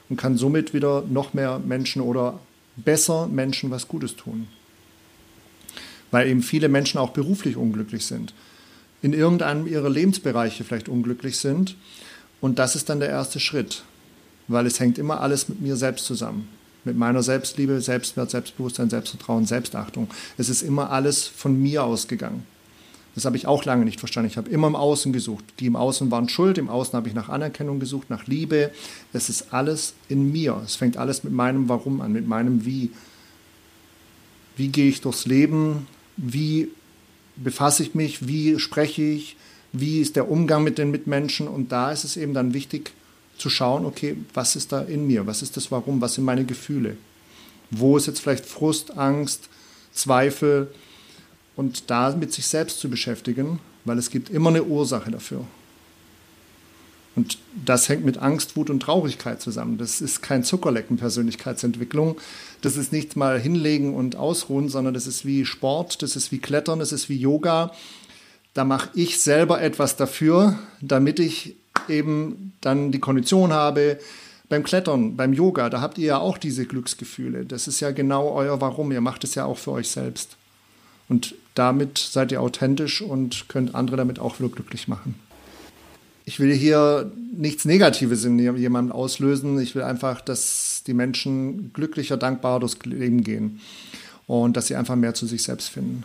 und 0.09 0.16
kann 0.16 0.37
somit 0.37 0.73
wieder 0.75 1.04
noch 1.09 1.35
mehr 1.35 1.59
Menschen 1.59 2.00
oder 2.02 2.38
besser 2.76 3.26
Menschen 3.26 3.71
was 3.71 3.88
Gutes 3.88 4.16
tun. 4.16 4.47
Weil 6.11 6.28
eben 6.28 6.42
viele 6.42 6.68
Menschen 6.68 6.99
auch 6.99 7.11
beruflich 7.11 7.57
unglücklich 7.57 8.07
sind, 8.07 8.33
in 9.02 9.12
irgendeinem 9.12 9.66
ihrer 9.66 9.90
Lebensbereiche 9.90 10.64
vielleicht 10.64 10.88
unglücklich 10.88 11.37
sind. 11.37 11.76
Und 12.40 12.59
das 12.59 12.76
ist 12.76 12.88
dann 12.88 13.00
der 13.00 13.11
erste 13.11 13.40
Schritt, 13.40 13.83
weil 14.49 14.67
es 14.67 14.81
hängt 14.81 14.99
immer 14.99 15.21
alles 15.21 15.49
mit 15.49 15.61
mir 15.61 15.76
selbst 15.76 16.07
zusammen. 16.07 16.49
Mit 16.85 16.97
meiner 16.97 17.23
Selbstliebe, 17.23 17.81
Selbstwert, 17.81 18.31
Selbstbewusstsein, 18.31 18.88
Selbstvertrauen, 18.88 19.47
Selbstachtung. 19.47 20.09
Es 20.38 20.49
ist 20.49 20.62
immer 20.62 20.90
alles 20.90 21.26
von 21.26 21.61
mir 21.61 21.85
ausgegangen. 21.85 22.45
Das 23.14 23.25
habe 23.25 23.37
ich 23.37 23.47
auch 23.47 23.64
lange 23.64 23.85
nicht 23.85 23.99
verstanden. 23.99 24.31
Ich 24.31 24.37
habe 24.37 24.49
immer 24.49 24.69
im 24.69 24.76
Außen 24.76 25.12
gesucht. 25.12 25.45
Die 25.59 25.67
im 25.67 25.76
Außen 25.76 26.11
waren 26.11 26.28
schuld, 26.28 26.57
im 26.57 26.69
Außen 26.69 26.95
habe 26.95 27.09
ich 27.09 27.14
nach 27.14 27.28
Anerkennung 27.28 27.81
gesucht, 27.81 28.11
nach 28.11 28.26
Liebe. 28.26 28.71
Es 29.12 29.28
ist 29.28 29.52
alles 29.52 29.95
in 30.09 30.31
mir. 30.31 30.62
Es 30.64 30.76
fängt 30.76 30.97
alles 30.97 31.25
mit 31.25 31.33
meinem 31.33 31.69
Warum 31.69 32.00
an, 32.00 32.12
mit 32.12 32.28
meinem 32.28 32.64
Wie. 32.64 32.90
Wie 34.57 34.69
gehe 34.69 34.88
ich 34.88 35.00
durchs 35.00 35.26
Leben? 35.26 35.88
Wie 36.17 36.69
befasse 37.37 37.83
ich 37.83 37.95
mich? 37.95 38.28
Wie 38.28 38.59
spreche 38.59 39.02
ich? 39.02 39.37
Wie 39.73 40.00
ist 40.00 40.17
der 40.17 40.31
Umgang 40.31 40.62
mit 40.62 40.78
den 40.78 40.90
Mitmenschen? 40.90 41.49
Und 41.49 41.73
da 41.73 41.90
ist 41.90 42.05
es 42.05 42.17
eben 42.17 42.35
dann 42.35 42.55
wichtig 42.55 42.93
zu 43.38 43.50
schauen, 43.50 43.85
okay, 43.85 44.16
was 44.35 44.57
ist 44.57 44.73
da 44.73 44.83
in 44.83 45.07
mir? 45.07 45.26
Was 45.26 45.42
ist 45.42 45.57
das 45.57 45.71
Warum? 45.71 46.00
Was 46.00 46.14
sind 46.14 46.25
meine 46.25 46.45
Gefühle? 46.45 46.97
Wo 47.71 47.97
ist 47.97 48.07
jetzt 48.07 48.21
vielleicht 48.21 48.47
Frust, 48.47 48.97
Angst, 48.97 49.49
Zweifel? 49.92 50.68
und 51.59 51.90
da 51.90 52.14
mit 52.14 52.33
sich 52.33 52.47
selbst 52.47 52.78
zu 52.78 52.88
beschäftigen, 52.88 53.59
weil 53.85 53.99
es 53.99 54.11
gibt 54.11 54.30
immer 54.30 54.50
eine 54.50 54.62
Ursache 54.62 55.11
dafür. 55.11 55.45
Und 57.16 57.37
das 57.66 57.88
hängt 57.88 58.04
mit 58.04 58.18
Angst, 58.18 58.57
Wut 58.57 58.71
und 58.71 58.78
Traurigkeit 58.78 59.42
zusammen. 59.42 59.76
Das 59.76 60.00
ist 60.00 60.23
kein 60.23 60.45
Zuckerlecken 60.45 60.99
Persönlichkeitsentwicklung. 60.99 62.16
Das 62.61 62.76
ist 62.76 62.92
nicht 62.92 63.16
mal 63.16 63.40
hinlegen 63.40 63.97
und 63.97 64.14
ausruhen, 64.14 64.68
sondern 64.68 64.95
das 64.95 65.09
ist 65.09 65.26
wie 65.26 65.45
Sport, 65.45 66.00
das 66.02 66.14
ist 66.14 66.30
wie 66.30 66.38
Klettern, 66.38 66.78
das 66.78 66.92
ist 66.92 67.09
wie 67.09 67.16
Yoga. 67.18 67.73
Da 68.54 68.64
mache 68.64 68.90
ich 68.95 69.21
selber 69.21 69.61
etwas 69.61 69.97
dafür, 69.97 70.61
damit 70.80 71.18
ich 71.18 71.57
eben 71.88 72.52
dann 72.61 72.92
die 72.92 73.00
Kondition 73.00 73.52
habe. 73.52 73.99
Beim 74.49 74.62
Klettern, 74.62 75.16
beim 75.16 75.32
Yoga, 75.32 75.68
da 75.68 75.80
habt 75.80 75.99
ihr 75.99 76.06
ja 76.06 76.18
auch 76.18 76.38
diese 76.38 76.64
Glücksgefühle. 76.64 77.44
Das 77.44 77.68
ist 77.68 77.80
ja 77.80 77.90
genau 77.90 78.32
euer 78.32 78.61
Warum. 78.61 78.92
Ihr 78.92 79.02
macht 79.02 79.25
es 79.25 79.35
ja 79.35 79.44
auch 79.44 79.58
für 79.58 79.73
euch 79.73 79.88
selbst. 79.88 80.37
Und 81.08 81.35
damit 81.54 81.99
seid 81.99 82.32
ihr 82.32 82.40
authentisch 82.40 83.02
und 83.02 83.49
könnt 83.49 83.75
andere 83.75 83.97
damit 83.97 84.18
auch 84.18 84.38
wieder 84.38 84.50
glücklich 84.50 84.88
machen. 84.88 85.14
Ich 86.25 86.40
will 86.40 86.52
hier 86.52 87.11
nichts 87.35 87.64
Negatives 87.64 88.25
in 88.25 88.38
jemandem 88.38 88.92
auslösen. 88.92 89.58
Ich 89.61 89.75
will 89.75 89.82
einfach, 89.82 90.20
dass 90.20 90.82
die 90.87 90.92
Menschen 90.92 91.73
glücklicher, 91.73 92.18
dankbarer 92.18 92.61
durchs 92.61 92.78
Leben 92.85 93.25
gehen 93.25 93.61
und 94.26 94.56
dass 94.56 94.66
sie 94.66 94.76
einfach 94.76 94.97
mehr 94.97 95.14
zu 95.14 95.26
sich 95.26 95.42
selbst 95.42 95.70
finden. 95.70 96.04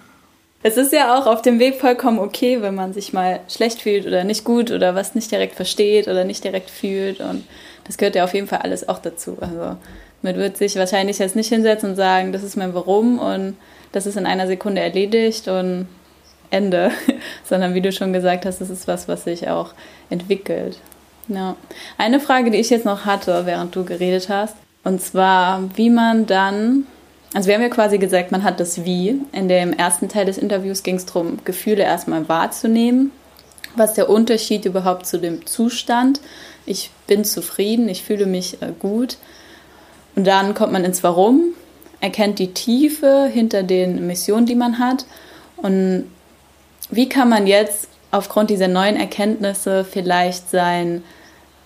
Es 0.65 0.77
ist 0.77 0.93
ja 0.93 1.17
auch 1.17 1.27
auf 1.27 1.41
dem 1.41 1.59
Weg 1.59 1.79
vollkommen 1.79 2.19
okay, 2.19 2.61
wenn 2.61 2.73
man 2.73 2.93
sich 2.93 3.11
mal 3.11 3.41
schlecht 3.49 3.81
fühlt 3.81 4.07
oder 4.07 4.23
nicht 4.23 4.45
gut 4.45 4.71
oder 4.71 4.95
was 4.95 5.13
nicht 5.13 5.29
direkt 5.29 5.55
versteht 5.55 6.07
oder 6.07 6.23
nicht 6.23 6.43
direkt 6.43 6.69
fühlt. 6.69 7.19
Und 7.19 7.43
das 7.83 7.97
gehört 7.97 8.15
ja 8.15 8.23
auf 8.23 8.33
jeden 8.33 8.47
Fall 8.47 8.59
alles 8.59 8.87
auch 8.87 8.99
dazu. 8.99 9.37
Also 9.41 9.75
man 10.21 10.35
wird 10.37 10.55
sich 10.55 10.77
wahrscheinlich 10.77 11.19
jetzt 11.19 11.35
nicht 11.35 11.49
hinsetzen 11.49 11.91
und 11.91 11.95
sagen, 11.97 12.31
das 12.31 12.43
ist 12.43 12.55
mein 12.55 12.73
Warum 12.73 13.19
und 13.19 13.57
das 13.91 14.05
ist 14.05 14.15
in 14.15 14.25
einer 14.25 14.47
Sekunde 14.47 14.81
erledigt 14.81 15.49
und 15.49 15.87
Ende, 16.49 16.91
sondern 17.43 17.73
wie 17.73 17.81
du 17.81 17.91
schon 17.91 18.13
gesagt 18.13 18.45
hast, 18.45 18.61
das 18.61 18.69
ist 18.69 18.87
was, 18.87 19.09
was 19.09 19.25
sich 19.25 19.49
auch 19.49 19.73
entwickelt. 20.09 20.79
Ja. 21.27 21.57
Eine 21.97 22.21
Frage, 22.21 22.51
die 22.51 22.57
ich 22.57 22.69
jetzt 22.69 22.85
noch 22.85 23.05
hatte, 23.05 23.45
während 23.45 23.75
du 23.75 23.83
geredet 23.83 24.29
hast, 24.29 24.55
und 24.83 25.01
zwar, 25.01 25.63
wie 25.75 25.89
man 25.89 26.25
dann, 26.25 26.87
also 27.33 27.47
wir 27.47 27.55
haben 27.55 27.61
ja 27.61 27.69
quasi 27.69 27.97
gesagt, 27.97 28.31
man 28.31 28.43
hat 28.43 28.59
das 28.59 28.85
Wie. 28.85 29.21
In 29.31 29.47
dem 29.47 29.73
ersten 29.73 30.09
Teil 30.09 30.25
des 30.25 30.37
Interviews 30.37 30.83
ging 30.83 30.95
es 30.95 31.05
darum, 31.05 31.39
Gefühle 31.45 31.83
erstmal 31.83 32.29
wahrzunehmen. 32.29 33.11
Was 33.75 33.95
der 33.95 34.09
Unterschied 34.09 34.65
überhaupt 34.65 35.07
zu 35.07 35.19
dem 35.19 35.45
Zustand? 35.45 36.21
Ich 36.65 36.91
bin 37.07 37.25
zufrieden, 37.25 37.89
ich 37.89 38.03
fühle 38.03 38.27
mich 38.27 38.61
äh, 38.61 38.67
gut. 38.79 39.17
Und 40.15 40.27
dann 40.27 40.53
kommt 40.53 40.71
man 40.71 40.85
ins 40.85 41.03
Warum 41.03 41.53
erkennt 42.03 42.37
die 42.37 42.53
Tiefe 42.53 43.29
hinter 43.31 43.63
den 43.63 44.05
Missionen, 44.05 44.45
die 44.45 44.55
man 44.55 44.77
hat. 44.77 45.05
Und 45.55 46.11
wie 46.91 47.07
kann 47.07 47.29
man 47.29 47.47
jetzt 47.47 47.87
aufgrund 48.11 48.49
dieser 48.49 48.67
neuen 48.67 48.97
Erkenntnisse 48.97 49.85
vielleicht 49.85 50.49
sein 50.49 51.01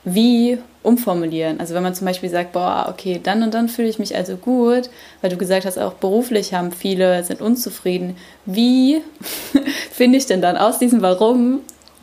Wie 0.03 0.59
umformulieren? 0.87 1.59
Also 1.59 1.73
wenn 1.73 1.83
man 1.83 1.93
zum 1.93 2.05
Beispiel 2.05 2.29
sagt, 2.29 2.53
boah, 2.53 2.87
okay, 2.89 3.19
dann 3.21 3.43
und 3.43 3.53
dann 3.53 3.69
fühle 3.69 3.89
ich 3.89 3.99
mich 3.99 4.15
also 4.15 4.37
gut, 4.37 4.89
weil 5.21 5.29
du 5.29 5.37
gesagt 5.37 5.65
hast, 5.65 5.77
auch 5.77 5.93
beruflich 5.93 6.53
haben 6.53 6.71
viele, 6.71 7.23
sind 7.23 7.41
unzufrieden. 7.41 8.15
Wie 8.45 9.01
finde 9.91 10.17
ich 10.17 10.25
denn 10.25 10.41
dann 10.41 10.57
aus 10.57 10.79
diesem 10.79 11.01
Warum 11.01 11.59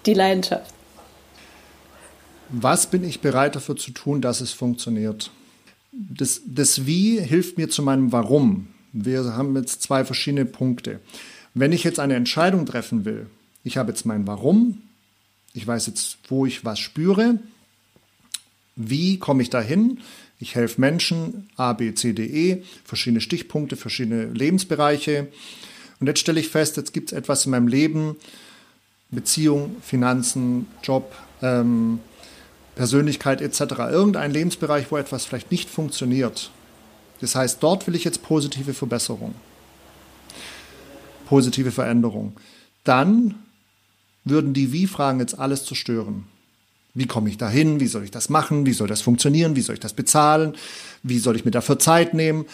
die 0.06 0.14
Leidenschaft? 0.14 0.72
Was 2.50 2.86
bin 2.86 3.02
ich 3.02 3.20
bereit 3.20 3.56
dafür 3.56 3.76
zu 3.76 3.90
tun, 3.90 4.20
dass 4.20 4.40
es 4.40 4.52
funktioniert? 4.52 5.30
das, 5.94 6.42
das 6.46 6.86
Wie 6.86 7.20
hilft 7.20 7.58
mir 7.58 7.68
zu 7.68 7.82
meinem 7.82 8.12
Warum. 8.12 8.68
Wir 8.92 9.24
haben 9.34 9.56
jetzt 9.56 9.82
zwei 9.82 10.04
verschiedene 10.04 10.44
Punkte. 10.44 11.00
Wenn 11.54 11.72
ich 11.72 11.84
jetzt 11.84 12.00
eine 12.00 12.14
Entscheidung 12.14 12.66
treffen 12.66 13.04
will, 13.04 13.26
ich 13.62 13.76
habe 13.76 13.90
jetzt 13.90 14.04
mein 14.04 14.26
Warum, 14.26 14.82
ich 15.52 15.66
weiß 15.66 15.86
jetzt, 15.86 16.18
wo 16.28 16.46
ich 16.46 16.64
was 16.64 16.78
spüre, 16.78 17.38
wie 18.76 19.18
komme 19.18 19.42
ich 19.42 19.50
dahin? 19.50 20.00
Ich 20.40 20.54
helfe 20.54 20.80
Menschen, 20.80 21.48
A, 21.56 21.72
B, 21.72 21.94
C, 21.94 22.12
D, 22.12 22.24
E, 22.24 22.62
verschiedene 22.84 23.20
Stichpunkte, 23.20 23.76
verschiedene 23.76 24.26
Lebensbereiche. 24.26 25.28
Und 26.00 26.06
jetzt 26.06 26.20
stelle 26.20 26.40
ich 26.40 26.48
fest, 26.48 26.76
jetzt 26.76 26.92
gibt 26.92 27.12
es 27.12 27.18
etwas 27.18 27.46
in 27.46 27.52
meinem 27.52 27.68
Leben, 27.68 28.16
Beziehung, 29.10 29.76
Finanzen, 29.80 30.66
Job, 30.82 31.14
ähm, 31.40 32.00
Persönlichkeit 32.74 33.40
etc. 33.40 33.60
Irgendein 33.90 34.32
Lebensbereich, 34.32 34.90
wo 34.90 34.96
etwas 34.96 35.24
vielleicht 35.24 35.50
nicht 35.50 35.70
funktioniert. 35.70 36.50
Das 37.20 37.36
heißt, 37.36 37.62
dort 37.62 37.86
will 37.86 37.94
ich 37.94 38.04
jetzt 38.04 38.22
positive 38.22 38.74
Verbesserung, 38.74 39.34
positive 41.26 41.70
Veränderung. 41.70 42.34
Dann 42.82 43.36
würden 44.24 44.52
die 44.52 44.72
Wie-Fragen 44.72 45.20
jetzt 45.20 45.38
alles 45.38 45.64
zerstören. 45.64 46.24
Wie 46.94 47.06
komme 47.06 47.28
ich 47.28 47.36
dahin? 47.36 47.80
Wie 47.80 47.88
soll 47.88 48.04
ich 48.04 48.12
das 48.12 48.28
machen? 48.28 48.66
Wie 48.66 48.72
soll 48.72 48.86
das 48.86 49.02
funktionieren? 49.02 49.56
Wie 49.56 49.60
soll 49.60 49.74
ich 49.74 49.80
das 49.80 49.94
bezahlen? 49.94 50.54
Wie 51.02 51.18
soll 51.18 51.34
ich 51.34 51.44
mir 51.44 51.50
dafür 51.50 51.78
Zeit 51.78 52.14
nehmen? 52.14 52.46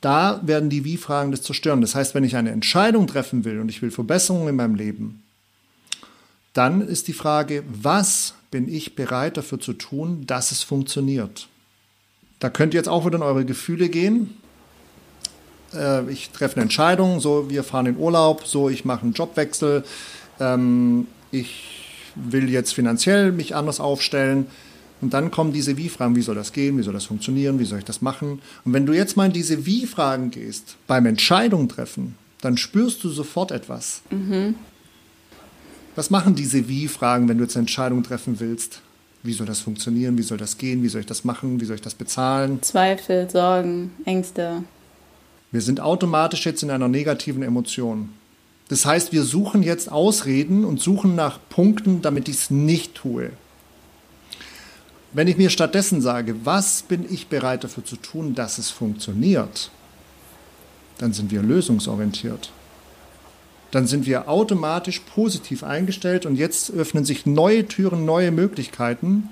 Da 0.00 0.40
werden 0.44 0.70
die 0.70 0.84
Wie-Fragen 0.84 1.32
das 1.32 1.42
zerstören. 1.42 1.80
Das 1.80 1.94
heißt, 1.94 2.14
wenn 2.14 2.24
ich 2.24 2.36
eine 2.36 2.52
Entscheidung 2.52 3.06
treffen 3.06 3.44
will 3.44 3.58
und 3.58 3.68
ich 3.68 3.82
will 3.82 3.90
Verbesserungen 3.90 4.48
in 4.48 4.56
meinem 4.56 4.76
Leben, 4.76 5.22
dann 6.52 6.80
ist 6.82 7.08
die 7.08 7.12
Frage, 7.12 7.64
was 7.66 8.34
bin 8.50 8.72
ich 8.72 8.94
bereit 8.94 9.36
dafür 9.36 9.58
zu 9.58 9.72
tun, 9.72 10.24
dass 10.26 10.52
es 10.52 10.62
funktioniert? 10.62 11.48
Da 12.38 12.50
könnt 12.50 12.74
ihr 12.74 12.78
jetzt 12.78 12.88
auch 12.88 13.04
wieder 13.04 13.16
in 13.16 13.22
eure 13.22 13.44
Gefühle 13.44 13.88
gehen. 13.88 14.34
Äh, 15.74 16.08
ich 16.10 16.30
treffe 16.30 16.56
eine 16.56 16.62
Entscheidung, 16.62 17.18
so 17.18 17.50
wir 17.50 17.64
fahren 17.64 17.86
in 17.86 17.96
Urlaub, 17.96 18.46
so 18.46 18.68
ich 18.68 18.84
mache 18.84 19.02
einen 19.02 19.14
Jobwechsel, 19.14 19.84
ähm, 20.38 21.08
ich 21.32 21.83
will 22.14 22.48
jetzt 22.50 22.74
finanziell 22.74 23.32
mich 23.32 23.54
anders 23.54 23.80
aufstellen. 23.80 24.46
Und 25.00 25.12
dann 25.12 25.30
kommen 25.30 25.52
diese 25.52 25.76
Wie-Fragen, 25.76 26.16
wie 26.16 26.22
soll 26.22 26.34
das 26.34 26.52
gehen, 26.52 26.78
wie 26.78 26.82
soll 26.82 26.94
das 26.94 27.04
funktionieren, 27.04 27.58
wie 27.58 27.64
soll 27.64 27.78
ich 27.78 27.84
das 27.84 28.00
machen? 28.00 28.40
Und 28.64 28.72
wenn 28.72 28.86
du 28.86 28.92
jetzt 28.92 29.16
mal 29.16 29.26
in 29.26 29.32
diese 29.32 29.66
Wie-Fragen 29.66 30.30
gehst, 30.30 30.76
beim 30.86 31.06
Entscheidung 31.06 31.68
treffen, 31.68 32.14
dann 32.40 32.56
spürst 32.56 33.04
du 33.04 33.10
sofort 33.10 33.50
etwas. 33.50 34.02
Mhm. 34.10 34.54
Was 35.96 36.10
machen 36.10 36.34
diese 36.34 36.68
Wie-Fragen, 36.68 37.28
wenn 37.28 37.38
du 37.38 37.44
jetzt 37.44 37.56
eine 37.56 37.62
Entscheidung 37.62 38.02
treffen 38.02 38.40
willst? 38.40 38.80
Wie 39.22 39.32
soll 39.32 39.46
das 39.46 39.60
funktionieren? 39.60 40.18
Wie 40.18 40.22
soll 40.22 40.38
das 40.38 40.58
gehen? 40.58 40.82
Wie 40.82 40.88
soll 40.88 41.00
ich 41.00 41.06
das 41.06 41.24
machen? 41.24 41.60
Wie 41.60 41.64
soll 41.64 41.76
ich 41.76 41.82
das 41.82 41.94
bezahlen? 41.94 42.62
Zweifel, 42.62 43.28
Sorgen, 43.30 43.92
Ängste. 44.04 44.64
Wir 45.50 45.60
sind 45.60 45.80
automatisch 45.80 46.44
jetzt 46.44 46.62
in 46.62 46.70
einer 46.70 46.88
negativen 46.88 47.42
Emotion. 47.42 48.10
Das 48.68 48.86
heißt, 48.86 49.12
wir 49.12 49.24
suchen 49.24 49.62
jetzt 49.62 49.92
Ausreden 49.92 50.64
und 50.64 50.80
suchen 50.80 51.14
nach 51.14 51.38
Punkten, 51.50 52.02
damit 52.02 52.28
ich 52.28 52.36
es 52.36 52.50
nicht 52.50 52.94
tue. 52.94 53.30
Wenn 55.12 55.28
ich 55.28 55.36
mir 55.36 55.50
stattdessen 55.50 56.00
sage, 56.00 56.34
was 56.44 56.82
bin 56.82 57.04
ich 57.08 57.28
bereit 57.28 57.62
dafür 57.62 57.84
zu 57.84 57.96
tun, 57.96 58.34
dass 58.34 58.58
es 58.58 58.70
funktioniert, 58.70 59.70
dann 60.98 61.12
sind 61.12 61.30
wir 61.30 61.42
lösungsorientiert. 61.42 62.50
dann 63.74 63.88
sind 63.88 64.06
wir 64.06 64.28
automatisch 64.28 65.00
positiv 65.00 65.64
eingestellt 65.64 66.26
und 66.26 66.36
jetzt 66.36 66.70
öffnen 66.70 67.04
sich 67.04 67.26
neue 67.26 67.66
Türen, 67.66 68.04
neue 68.04 68.30
Möglichkeiten, 68.30 69.28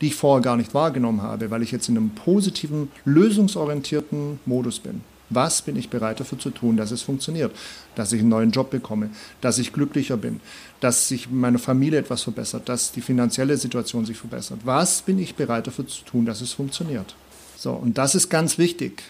die 0.00 0.08
ich 0.08 0.16
vorher 0.16 0.42
gar 0.42 0.56
nicht 0.56 0.74
wahrgenommen 0.74 1.22
habe, 1.22 1.52
weil 1.52 1.62
ich 1.62 1.70
jetzt 1.70 1.88
in 1.88 1.96
einem 1.96 2.10
positiven, 2.10 2.90
lösungsorientierten 3.04 4.40
Modus 4.46 4.80
bin. 4.80 5.02
Was 5.34 5.62
bin 5.62 5.76
ich 5.76 5.90
bereit 5.90 6.20
dafür 6.20 6.38
zu 6.38 6.50
tun, 6.50 6.76
dass 6.76 6.90
es 6.90 7.02
funktioniert? 7.02 7.54
Dass 7.94 8.12
ich 8.12 8.20
einen 8.20 8.28
neuen 8.28 8.50
Job 8.50 8.70
bekomme, 8.70 9.10
dass 9.40 9.58
ich 9.58 9.72
glücklicher 9.72 10.16
bin, 10.16 10.40
dass 10.80 11.08
sich 11.08 11.30
meine 11.30 11.58
Familie 11.58 11.98
etwas 11.98 12.22
verbessert, 12.22 12.68
dass 12.68 12.92
die 12.92 13.00
finanzielle 13.00 13.56
Situation 13.56 14.04
sich 14.04 14.16
verbessert. 14.16 14.60
Was 14.64 15.02
bin 15.02 15.18
ich 15.18 15.34
bereit 15.34 15.66
dafür 15.66 15.86
zu 15.86 16.04
tun, 16.04 16.26
dass 16.26 16.40
es 16.40 16.52
funktioniert? 16.52 17.14
So, 17.56 17.72
und 17.72 17.98
das 17.98 18.14
ist 18.14 18.28
ganz 18.28 18.58
wichtig. 18.58 19.02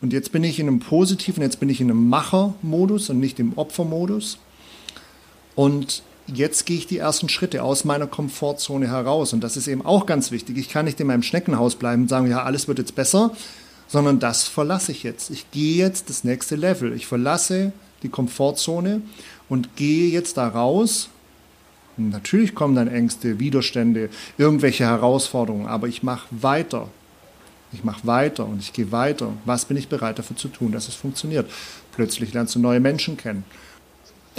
Und 0.00 0.12
jetzt 0.12 0.32
bin 0.32 0.44
ich 0.44 0.60
in 0.60 0.68
einem 0.68 0.80
positiven, 0.80 1.42
jetzt 1.42 1.60
bin 1.60 1.68
ich 1.68 1.80
in 1.80 1.90
einem 1.90 2.08
Machermodus 2.08 3.10
und 3.10 3.18
nicht 3.18 3.40
im 3.40 3.56
Opfermodus. 3.56 4.38
Und 5.54 6.02
jetzt 6.32 6.66
gehe 6.66 6.76
ich 6.76 6.86
die 6.86 6.98
ersten 6.98 7.28
Schritte 7.28 7.62
aus 7.62 7.84
meiner 7.84 8.06
Komfortzone 8.06 8.88
heraus. 8.88 9.32
Und 9.32 9.42
das 9.42 9.56
ist 9.56 9.66
eben 9.66 9.84
auch 9.84 10.06
ganz 10.06 10.30
wichtig. 10.30 10.56
Ich 10.56 10.68
kann 10.68 10.84
nicht 10.84 11.00
in 11.00 11.06
meinem 11.06 11.22
Schneckenhaus 11.22 11.76
bleiben 11.76 12.02
und 12.02 12.08
sagen, 12.08 12.28
ja, 12.28 12.42
alles 12.42 12.68
wird 12.68 12.78
jetzt 12.78 12.94
besser, 12.94 13.32
sondern 13.88 14.20
das 14.20 14.44
verlasse 14.46 14.92
ich 14.92 15.02
jetzt. 15.02 15.30
Ich 15.30 15.50
gehe 15.50 15.76
jetzt 15.76 16.08
das 16.08 16.22
nächste 16.22 16.54
Level. 16.54 16.92
Ich 16.92 17.06
verlasse 17.06 17.72
die 18.02 18.08
Komfortzone 18.08 19.02
und 19.48 19.74
gehe 19.76 20.10
jetzt 20.10 20.36
da 20.36 20.46
raus. 20.46 21.08
Und 21.96 22.10
natürlich 22.10 22.54
kommen 22.54 22.76
dann 22.76 22.86
Ängste, 22.86 23.40
Widerstände, 23.40 24.10
irgendwelche 24.36 24.84
Herausforderungen, 24.84 25.66
aber 25.66 25.88
ich 25.88 26.02
mache 26.02 26.28
weiter. 26.30 26.88
Ich 27.72 27.84
mache 27.84 28.06
weiter 28.06 28.46
und 28.46 28.60
ich 28.60 28.72
gehe 28.72 28.92
weiter. 28.92 29.32
Was 29.44 29.64
bin 29.64 29.76
ich 29.76 29.88
bereit 29.88 30.18
dafür 30.18 30.36
zu 30.36 30.48
tun, 30.48 30.72
dass 30.72 30.88
es 30.88 30.94
funktioniert? 30.94 31.50
Plötzlich 31.92 32.32
lernst 32.32 32.54
du 32.54 32.60
neue 32.60 32.80
Menschen 32.80 33.16
kennen. 33.16 33.44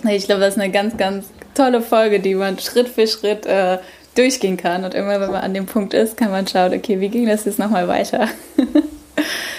Ich 0.09 0.25
glaube, 0.25 0.41
das 0.41 0.55
ist 0.55 0.61
eine 0.61 0.71
ganz, 0.71 0.95
ganz 0.95 1.25
tolle 1.53 1.81
Folge, 1.81 2.21
die 2.21 2.33
man 2.33 2.57
Schritt 2.57 2.87
für 2.87 3.05
Schritt 3.05 3.45
äh, 3.45 3.79
durchgehen 4.15 4.55
kann. 4.55 4.85
Und 4.85 4.93
immer, 4.93 5.19
wenn 5.19 5.31
man 5.31 5.41
an 5.41 5.53
dem 5.53 5.65
Punkt 5.65 5.93
ist, 5.93 6.15
kann 6.15 6.31
man 6.31 6.47
schauen, 6.47 6.73
okay, 6.73 6.99
wie 7.01 7.09
ging 7.09 7.27
das 7.27 7.45
jetzt 7.45 7.59
nochmal 7.59 7.87
weiter? 7.87 8.29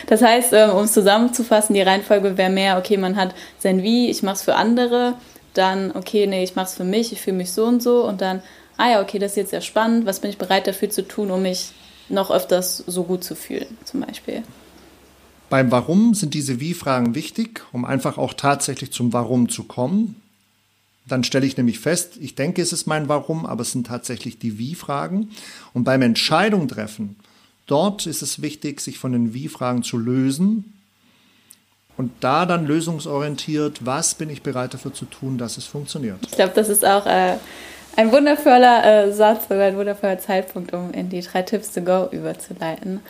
das 0.06 0.22
heißt, 0.22 0.52
ähm, 0.52 0.70
um 0.70 0.84
es 0.84 0.92
zusammenzufassen, 0.92 1.74
die 1.74 1.82
Reihenfolge 1.82 2.36
wäre 2.36 2.50
mehr, 2.50 2.78
okay, 2.78 2.96
man 2.96 3.16
hat 3.16 3.34
sein 3.58 3.82
Wie, 3.82 4.10
ich 4.10 4.22
mache 4.22 4.36
es 4.36 4.42
für 4.42 4.54
andere, 4.54 5.14
dann, 5.54 5.92
okay, 5.92 6.26
nee, 6.26 6.44
ich 6.44 6.56
mache 6.56 6.66
es 6.66 6.74
für 6.74 6.84
mich, 6.84 7.12
ich 7.12 7.20
fühle 7.20 7.36
mich 7.36 7.52
so 7.52 7.64
und 7.64 7.82
so 7.82 8.06
und 8.06 8.20
dann, 8.20 8.42
ah 8.76 8.90
ja, 8.90 9.02
okay, 9.02 9.18
das 9.18 9.32
ist 9.32 9.36
jetzt 9.36 9.50
sehr 9.50 9.60
spannend, 9.60 10.06
was 10.06 10.20
bin 10.20 10.30
ich 10.30 10.38
bereit 10.38 10.66
dafür 10.66 10.90
zu 10.90 11.06
tun, 11.06 11.30
um 11.30 11.42
mich 11.42 11.72
noch 12.08 12.30
öfters 12.30 12.78
so 12.86 13.04
gut 13.04 13.24
zu 13.24 13.34
fühlen, 13.34 13.78
zum 13.84 14.00
Beispiel. 14.00 14.42
Beim 15.48 15.70
Warum 15.70 16.14
sind 16.14 16.34
diese 16.34 16.60
Wie-Fragen 16.60 17.14
wichtig, 17.14 17.62
um 17.72 17.84
einfach 17.84 18.18
auch 18.18 18.34
tatsächlich 18.34 18.92
zum 18.92 19.12
Warum 19.12 19.48
zu 19.48 19.64
kommen. 19.64 20.14
Dann 21.06 21.24
stelle 21.24 21.44
ich 21.44 21.56
nämlich 21.56 21.80
fest, 21.80 22.18
ich 22.20 22.36
denke, 22.36 22.62
es 22.62 22.72
ist 22.72 22.86
mein 22.86 23.08
Warum, 23.08 23.46
aber 23.46 23.62
es 23.62 23.72
sind 23.72 23.88
tatsächlich 23.88 24.38
die 24.38 24.58
Wie-Fragen. 24.58 25.30
Und 25.72 25.82
beim 25.82 26.02
Entscheidung 26.02 26.68
treffen, 26.68 27.16
dort 27.70 28.06
ist 28.06 28.22
es 28.22 28.42
wichtig, 28.42 28.80
sich 28.80 28.98
von 28.98 29.12
den 29.12 29.32
Wie-Fragen 29.32 29.82
zu 29.82 29.96
lösen 29.96 30.74
und 31.96 32.12
da 32.20 32.46
dann 32.46 32.66
lösungsorientiert, 32.66 33.86
was 33.86 34.14
bin 34.14 34.28
ich 34.30 34.42
bereit 34.42 34.74
dafür 34.74 34.92
zu 34.92 35.04
tun, 35.04 35.38
dass 35.38 35.56
es 35.56 35.66
funktioniert. 35.66 36.18
Ich 36.26 36.32
glaube, 36.32 36.52
das 36.54 36.68
ist 36.68 36.84
auch 36.84 37.06
äh, 37.06 37.36
ein 37.96 38.10
wundervoller 38.10 38.84
äh, 38.84 39.12
Satz 39.12 39.44
oder 39.50 39.64
ein 39.64 39.76
wundervoller 39.76 40.18
Zeitpunkt, 40.18 40.72
um 40.72 40.92
in 40.92 41.10
die 41.10 41.20
drei 41.20 41.42
Tipps 41.42 41.72
to 41.72 41.82
go 41.82 42.08
überzuleiten. 42.10 43.00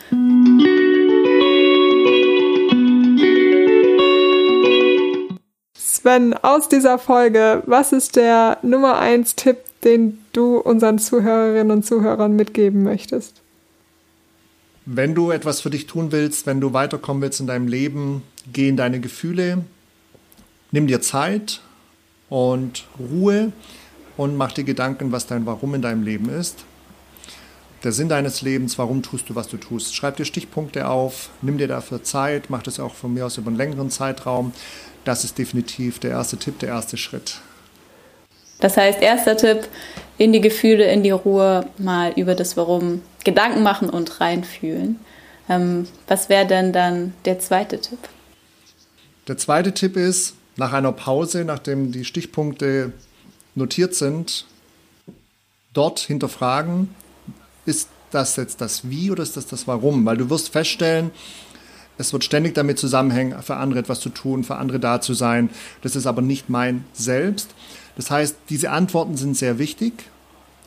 Sven, 5.73 6.33
aus 6.33 6.67
dieser 6.67 6.99
Folge, 6.99 7.63
was 7.65 7.93
ist 7.93 8.15
der 8.15 8.57
Nummer 8.61 8.99
1 8.99 9.35
Tipp, 9.35 9.57
den 9.83 10.23
du 10.33 10.57
unseren 10.57 10.99
Zuhörerinnen 10.99 11.71
und 11.71 11.85
Zuhörern 11.85 12.35
mitgeben 12.35 12.83
möchtest? 12.83 13.40
Wenn 14.93 15.15
du 15.15 15.31
etwas 15.31 15.61
für 15.61 15.69
dich 15.69 15.87
tun 15.87 16.11
willst, 16.11 16.45
wenn 16.47 16.59
du 16.59 16.73
weiterkommen 16.73 17.21
willst 17.21 17.39
in 17.39 17.47
deinem 17.47 17.69
Leben, 17.69 18.23
geh 18.51 18.67
in 18.67 18.75
deine 18.75 18.99
Gefühle, 18.99 19.63
nimm 20.71 20.85
dir 20.85 20.99
Zeit 20.99 21.61
und 22.27 22.83
Ruhe 22.99 23.53
und 24.17 24.35
mach 24.35 24.51
dir 24.51 24.65
Gedanken, 24.65 25.13
was 25.13 25.27
dein 25.27 25.45
Warum 25.45 25.75
in 25.75 25.81
deinem 25.81 26.03
Leben 26.03 26.27
ist. 26.27 26.65
Der 27.85 27.93
Sinn 27.93 28.09
deines 28.09 28.41
Lebens, 28.41 28.77
warum 28.77 29.01
tust 29.01 29.29
du, 29.29 29.35
was 29.35 29.47
du 29.47 29.55
tust. 29.55 29.95
Schreib 29.95 30.17
dir 30.17 30.25
Stichpunkte 30.25 30.89
auf, 30.89 31.29
nimm 31.41 31.57
dir 31.57 31.69
dafür 31.69 32.03
Zeit, 32.03 32.49
mach 32.49 32.61
das 32.61 32.77
auch 32.77 32.93
von 32.93 33.13
mir 33.13 33.25
aus 33.25 33.37
über 33.37 33.47
einen 33.47 33.55
längeren 33.55 33.91
Zeitraum. 33.91 34.51
Das 35.05 35.23
ist 35.23 35.37
definitiv 35.37 35.99
der 35.99 36.11
erste 36.11 36.35
Tipp, 36.35 36.59
der 36.59 36.67
erste 36.67 36.97
Schritt. 36.97 37.39
Das 38.59 38.75
heißt, 38.75 39.01
erster 39.01 39.37
Tipp, 39.37 39.69
in 40.21 40.33
die 40.33 40.41
Gefühle, 40.41 40.85
in 40.85 41.01
die 41.01 41.09
Ruhe, 41.09 41.65
mal 41.79 42.13
über 42.15 42.35
das 42.35 42.55
Warum 42.55 43.01
Gedanken 43.23 43.63
machen 43.63 43.89
und 43.89 44.21
reinfühlen. 44.21 44.99
Ähm, 45.49 45.87
was 46.07 46.29
wäre 46.29 46.45
denn 46.45 46.71
dann 46.71 47.13
der 47.25 47.39
zweite 47.39 47.81
Tipp? 47.81 47.97
Der 49.27 49.39
zweite 49.39 49.73
Tipp 49.73 49.97
ist, 49.97 50.35
nach 50.57 50.73
einer 50.73 50.91
Pause, 50.91 51.43
nachdem 51.43 51.91
die 51.91 52.05
Stichpunkte 52.05 52.93
notiert 53.55 53.95
sind, 53.95 54.45
dort 55.73 55.97
hinterfragen, 55.97 56.93
ist 57.65 57.89
das 58.11 58.35
jetzt 58.35 58.61
das 58.61 58.91
Wie 58.91 59.09
oder 59.09 59.23
ist 59.23 59.37
das 59.37 59.47
das 59.47 59.65
Warum? 59.65 60.05
Weil 60.05 60.17
du 60.17 60.29
wirst 60.29 60.49
feststellen, 60.49 61.09
es 61.97 62.13
wird 62.13 62.23
ständig 62.23 62.53
damit 62.53 62.77
zusammenhängen, 62.77 63.41
für 63.41 63.55
andere 63.55 63.79
etwas 63.79 64.01
zu 64.01 64.09
tun, 64.09 64.43
für 64.43 64.57
andere 64.57 64.79
da 64.79 65.01
zu 65.01 65.15
sein. 65.15 65.49
Das 65.81 65.95
ist 65.95 66.05
aber 66.05 66.21
nicht 66.21 66.47
mein 66.47 66.85
Selbst. 66.93 67.49
Das 67.95 68.11
heißt, 68.11 68.35
diese 68.49 68.71
Antworten 68.71 69.17
sind 69.17 69.35
sehr 69.37 69.59
wichtig 69.59 69.93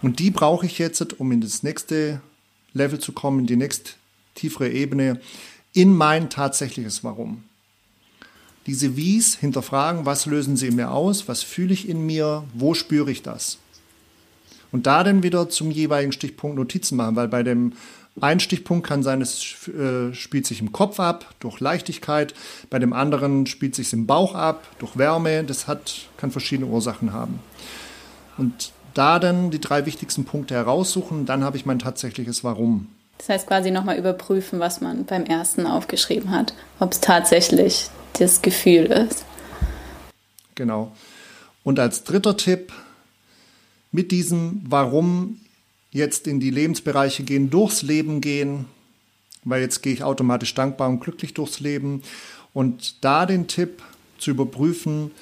und 0.02 0.18
die 0.18 0.30
brauche 0.30 0.66
ich 0.66 0.78
jetzt, 0.78 1.18
um 1.18 1.32
in 1.32 1.40
das 1.40 1.62
nächste 1.62 2.20
Level 2.72 2.98
zu 2.98 3.12
kommen, 3.12 3.40
in 3.40 3.46
die 3.46 3.56
nächst 3.56 3.96
tiefere 4.34 4.70
Ebene, 4.70 5.20
in 5.72 5.96
mein 5.96 6.30
tatsächliches 6.30 7.04
Warum 7.04 7.44
diese 8.66 8.96
Wies 8.96 9.36
hinterfragen, 9.36 10.06
was 10.06 10.26
lösen 10.26 10.56
sie 10.56 10.68
in 10.68 10.76
mir 10.76 10.90
aus, 10.90 11.28
was 11.28 11.42
fühle 11.42 11.74
ich 11.74 11.88
in 11.88 12.04
mir, 12.06 12.44
wo 12.54 12.74
spüre 12.74 13.10
ich 13.10 13.22
das. 13.22 13.58
Und 14.72 14.86
da 14.86 15.04
dann 15.04 15.22
wieder 15.22 15.48
zum 15.50 15.70
jeweiligen 15.70 16.12
Stichpunkt 16.12 16.56
Notizen 16.56 16.96
machen, 16.96 17.16
weil 17.16 17.28
bei 17.28 17.42
dem 17.42 17.74
einen 18.20 18.40
Stichpunkt 18.40 18.86
kann 18.86 19.02
sein, 19.02 19.20
es 19.20 19.68
äh, 19.68 20.12
spielt 20.14 20.46
sich 20.46 20.60
im 20.60 20.72
Kopf 20.72 21.00
ab, 21.00 21.34
durch 21.40 21.60
Leichtigkeit, 21.60 22.34
bei 22.70 22.78
dem 22.78 22.92
anderen 22.92 23.46
spielt 23.46 23.74
sich 23.74 23.92
im 23.92 24.06
Bauch 24.06 24.34
ab, 24.34 24.64
durch 24.78 24.96
Wärme, 24.96 25.44
das 25.44 25.66
hat, 25.66 26.08
kann 26.16 26.30
verschiedene 26.30 26.68
Ursachen 26.70 27.12
haben. 27.12 27.40
Und 28.36 28.72
da 28.94 29.18
dann 29.18 29.50
die 29.50 29.60
drei 29.60 29.86
wichtigsten 29.86 30.24
Punkte 30.24 30.54
heraussuchen, 30.54 31.26
dann 31.26 31.42
habe 31.42 31.56
ich 31.56 31.66
mein 31.66 31.80
tatsächliches 31.80 32.44
Warum. 32.44 32.88
Das 33.18 33.28
heißt 33.28 33.46
quasi 33.46 33.70
nochmal 33.70 33.98
überprüfen, 33.98 34.60
was 34.60 34.80
man 34.80 35.04
beim 35.04 35.24
ersten 35.24 35.66
aufgeschrieben 35.66 36.30
hat, 36.30 36.54
ob 36.78 36.92
es 36.92 37.00
tatsächlich 37.00 37.90
das 38.18 38.42
Gefühl 38.42 38.86
ist. 38.86 39.24
Genau. 40.54 40.92
Und 41.64 41.80
als 41.80 42.04
dritter 42.04 42.36
Tipp, 42.36 42.72
mit 43.90 44.10
diesem 44.10 44.62
Warum 44.66 45.40
jetzt 45.94 46.26
in 46.26 46.40
die 46.40 46.50
Lebensbereiche 46.50 47.22
gehen, 47.22 47.48
durchs 47.48 47.80
Leben 47.80 48.20
gehen, 48.20 48.66
weil 49.44 49.62
jetzt 49.62 49.82
gehe 49.82 49.94
ich 49.94 50.02
automatisch 50.02 50.52
dankbar 50.52 50.90
und 50.90 51.00
glücklich 51.00 51.32
durchs 51.32 51.60
Leben. 51.60 52.02
Und 52.52 53.02
da 53.02 53.24
den 53.24 53.46
Tipp 53.46 53.82
zu 54.18 54.32
überprüfen, 54.32 55.12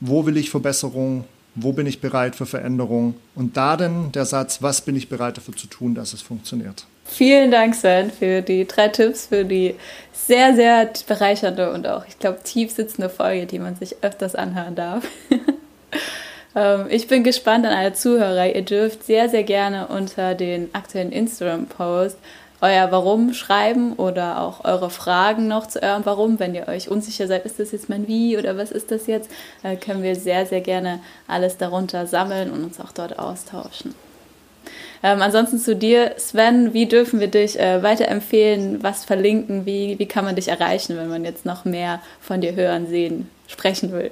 wo 0.00 0.26
will 0.26 0.36
ich 0.36 0.50
Verbesserung, 0.50 1.24
wo 1.54 1.72
bin 1.72 1.86
ich 1.86 2.00
bereit 2.00 2.34
für 2.36 2.46
Veränderung 2.46 3.14
und 3.34 3.56
da 3.56 3.76
dann 3.76 4.12
der 4.12 4.24
Satz, 4.24 4.62
was 4.62 4.80
bin 4.80 4.96
ich 4.96 5.08
bereit 5.08 5.36
dafür 5.36 5.56
zu 5.56 5.66
tun, 5.66 5.94
dass 5.94 6.12
es 6.12 6.22
funktioniert. 6.22 6.86
Vielen 7.04 7.50
Dank, 7.50 7.74
Sven, 7.74 8.10
für 8.10 8.40
die 8.40 8.66
drei 8.66 8.88
Tipps, 8.88 9.26
für 9.26 9.44
die 9.44 9.74
sehr, 10.12 10.54
sehr 10.54 10.90
bereichernde 11.06 11.72
und 11.72 11.86
auch, 11.86 12.06
ich 12.06 12.18
glaube, 12.18 12.40
tief 12.44 12.70
sitzende 12.70 13.08
Folge, 13.08 13.46
die 13.46 13.58
man 13.58 13.76
sich 13.76 13.96
öfters 14.02 14.34
anhören 14.34 14.74
darf. 14.74 15.04
Ähm, 16.54 16.86
ich 16.90 17.08
bin 17.08 17.24
gespannt 17.24 17.66
an 17.66 17.72
alle 17.72 17.92
Zuhörer. 17.92 18.54
Ihr 18.54 18.62
dürft 18.62 19.04
sehr, 19.04 19.28
sehr 19.28 19.44
gerne 19.44 19.88
unter 19.88 20.34
den 20.34 20.74
aktuellen 20.74 21.12
Instagram-Post 21.12 22.18
euer 22.62 22.92
Warum 22.92 23.32
schreiben 23.32 23.94
oder 23.94 24.40
auch 24.40 24.64
eure 24.64 24.90
Fragen 24.90 25.48
noch 25.48 25.66
zu 25.66 25.82
eurem 25.82 26.04
Warum. 26.04 26.38
Wenn 26.38 26.54
ihr 26.54 26.68
euch 26.68 26.90
unsicher 26.90 27.26
seid, 27.26 27.46
ist 27.46 27.58
das 27.58 27.72
jetzt 27.72 27.88
mein 27.88 28.06
Wie 28.06 28.36
oder 28.36 28.56
was 28.56 28.70
ist 28.70 28.90
das 28.90 29.06
jetzt, 29.06 29.30
äh, 29.62 29.76
können 29.76 30.02
wir 30.02 30.14
sehr, 30.16 30.46
sehr 30.46 30.60
gerne 30.60 31.00
alles 31.26 31.56
darunter 31.56 32.06
sammeln 32.06 32.50
und 32.50 32.64
uns 32.64 32.80
auch 32.80 32.92
dort 32.92 33.18
austauschen. 33.18 33.94
Ähm, 35.02 35.22
ansonsten 35.22 35.58
zu 35.58 35.74
dir, 35.74 36.12
Sven, 36.18 36.74
wie 36.74 36.84
dürfen 36.84 37.20
wir 37.20 37.28
dich 37.28 37.58
äh, 37.58 37.82
weiterempfehlen, 37.82 38.82
was 38.82 39.06
verlinken, 39.06 39.64
wie, 39.64 39.98
wie 39.98 40.06
kann 40.06 40.26
man 40.26 40.36
dich 40.36 40.48
erreichen, 40.48 40.98
wenn 40.98 41.08
man 41.08 41.24
jetzt 41.24 41.46
noch 41.46 41.64
mehr 41.64 42.02
von 42.20 42.42
dir 42.42 42.54
hören, 42.54 42.86
sehen, 42.86 43.30
sprechen 43.46 43.92
will? 43.92 44.10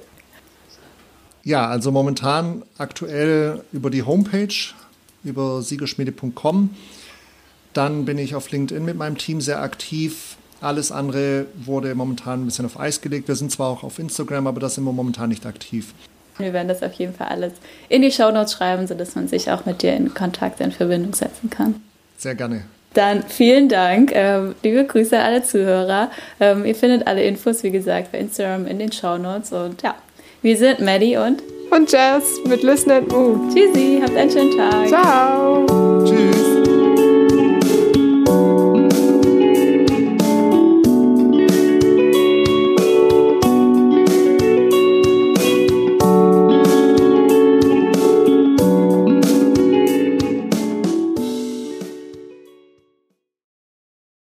Ja, 1.49 1.65
also 1.65 1.91
momentan 1.91 2.61
aktuell 2.77 3.63
über 3.71 3.89
die 3.89 4.03
Homepage, 4.03 4.53
über 5.23 5.63
siegerschmiede.com. 5.63 6.75
Dann 7.73 8.05
bin 8.05 8.19
ich 8.19 8.35
auf 8.35 8.51
LinkedIn 8.51 8.85
mit 8.85 8.95
meinem 8.97 9.17
Team 9.17 9.41
sehr 9.41 9.59
aktiv 9.59 10.37
Alles 10.61 10.91
andere 10.91 11.47
wurde 11.55 11.95
momentan 11.95 12.43
ein 12.43 12.45
bisschen 12.45 12.67
auf 12.67 12.79
Eis 12.79 13.01
gelegt. 13.01 13.27
Wir 13.27 13.35
sind 13.35 13.51
zwar 13.51 13.69
auch 13.69 13.81
auf 13.81 13.97
Instagram, 13.97 14.45
aber 14.45 14.59
da 14.59 14.69
sind 14.69 14.83
wir 14.83 14.91
momentan 14.91 15.29
nicht 15.29 15.47
aktiv. 15.47 15.95
Wir 16.37 16.53
werden 16.53 16.67
das 16.67 16.83
auf 16.83 16.93
jeden 16.93 17.15
Fall 17.15 17.29
alles 17.29 17.53
in 17.87 18.03
die 18.03 18.11
Shownotes 18.11 18.53
schreiben, 18.53 18.85
sodass 18.85 19.15
man 19.15 19.27
sich 19.27 19.49
auch 19.49 19.65
mit 19.65 19.81
dir 19.81 19.95
in 19.95 20.13
Kontakt, 20.13 20.61
in 20.61 20.71
Verbindung 20.71 21.15
setzen 21.15 21.49
kann. 21.49 21.81
Sehr 22.19 22.35
gerne. 22.35 22.65
Dann 22.93 23.23
vielen 23.23 23.69
Dank. 23.69 24.11
Ähm, 24.13 24.53
liebe 24.61 24.85
Grüße 24.85 25.17
an 25.17 25.25
alle 25.25 25.43
Zuhörer. 25.43 26.11
Ähm, 26.39 26.63
ihr 26.63 26.75
findet 26.75 27.07
alle 27.07 27.23
Infos, 27.23 27.63
wie 27.63 27.71
gesagt, 27.71 28.11
bei 28.11 28.19
Instagram 28.19 28.67
in 28.67 28.77
den 28.77 28.91
Shownotes. 28.91 29.51
Und 29.51 29.81
ja, 29.81 29.95
wir 30.41 30.57
sind 30.57 30.79
Maddie 30.79 31.17
und 31.17 31.41
und 31.71 31.91
Jazz 31.91 32.23
mit 32.47 32.63
Listen 32.63 32.91
and 32.91 33.11
Move. 33.11 33.53
Tschüssi, 33.53 33.99
habt 34.01 34.15
einen 34.15 34.31
schönen 34.31 34.57
Tag. 34.57 34.87
Ciao. 34.87 36.03
Tschüss. 36.05 36.38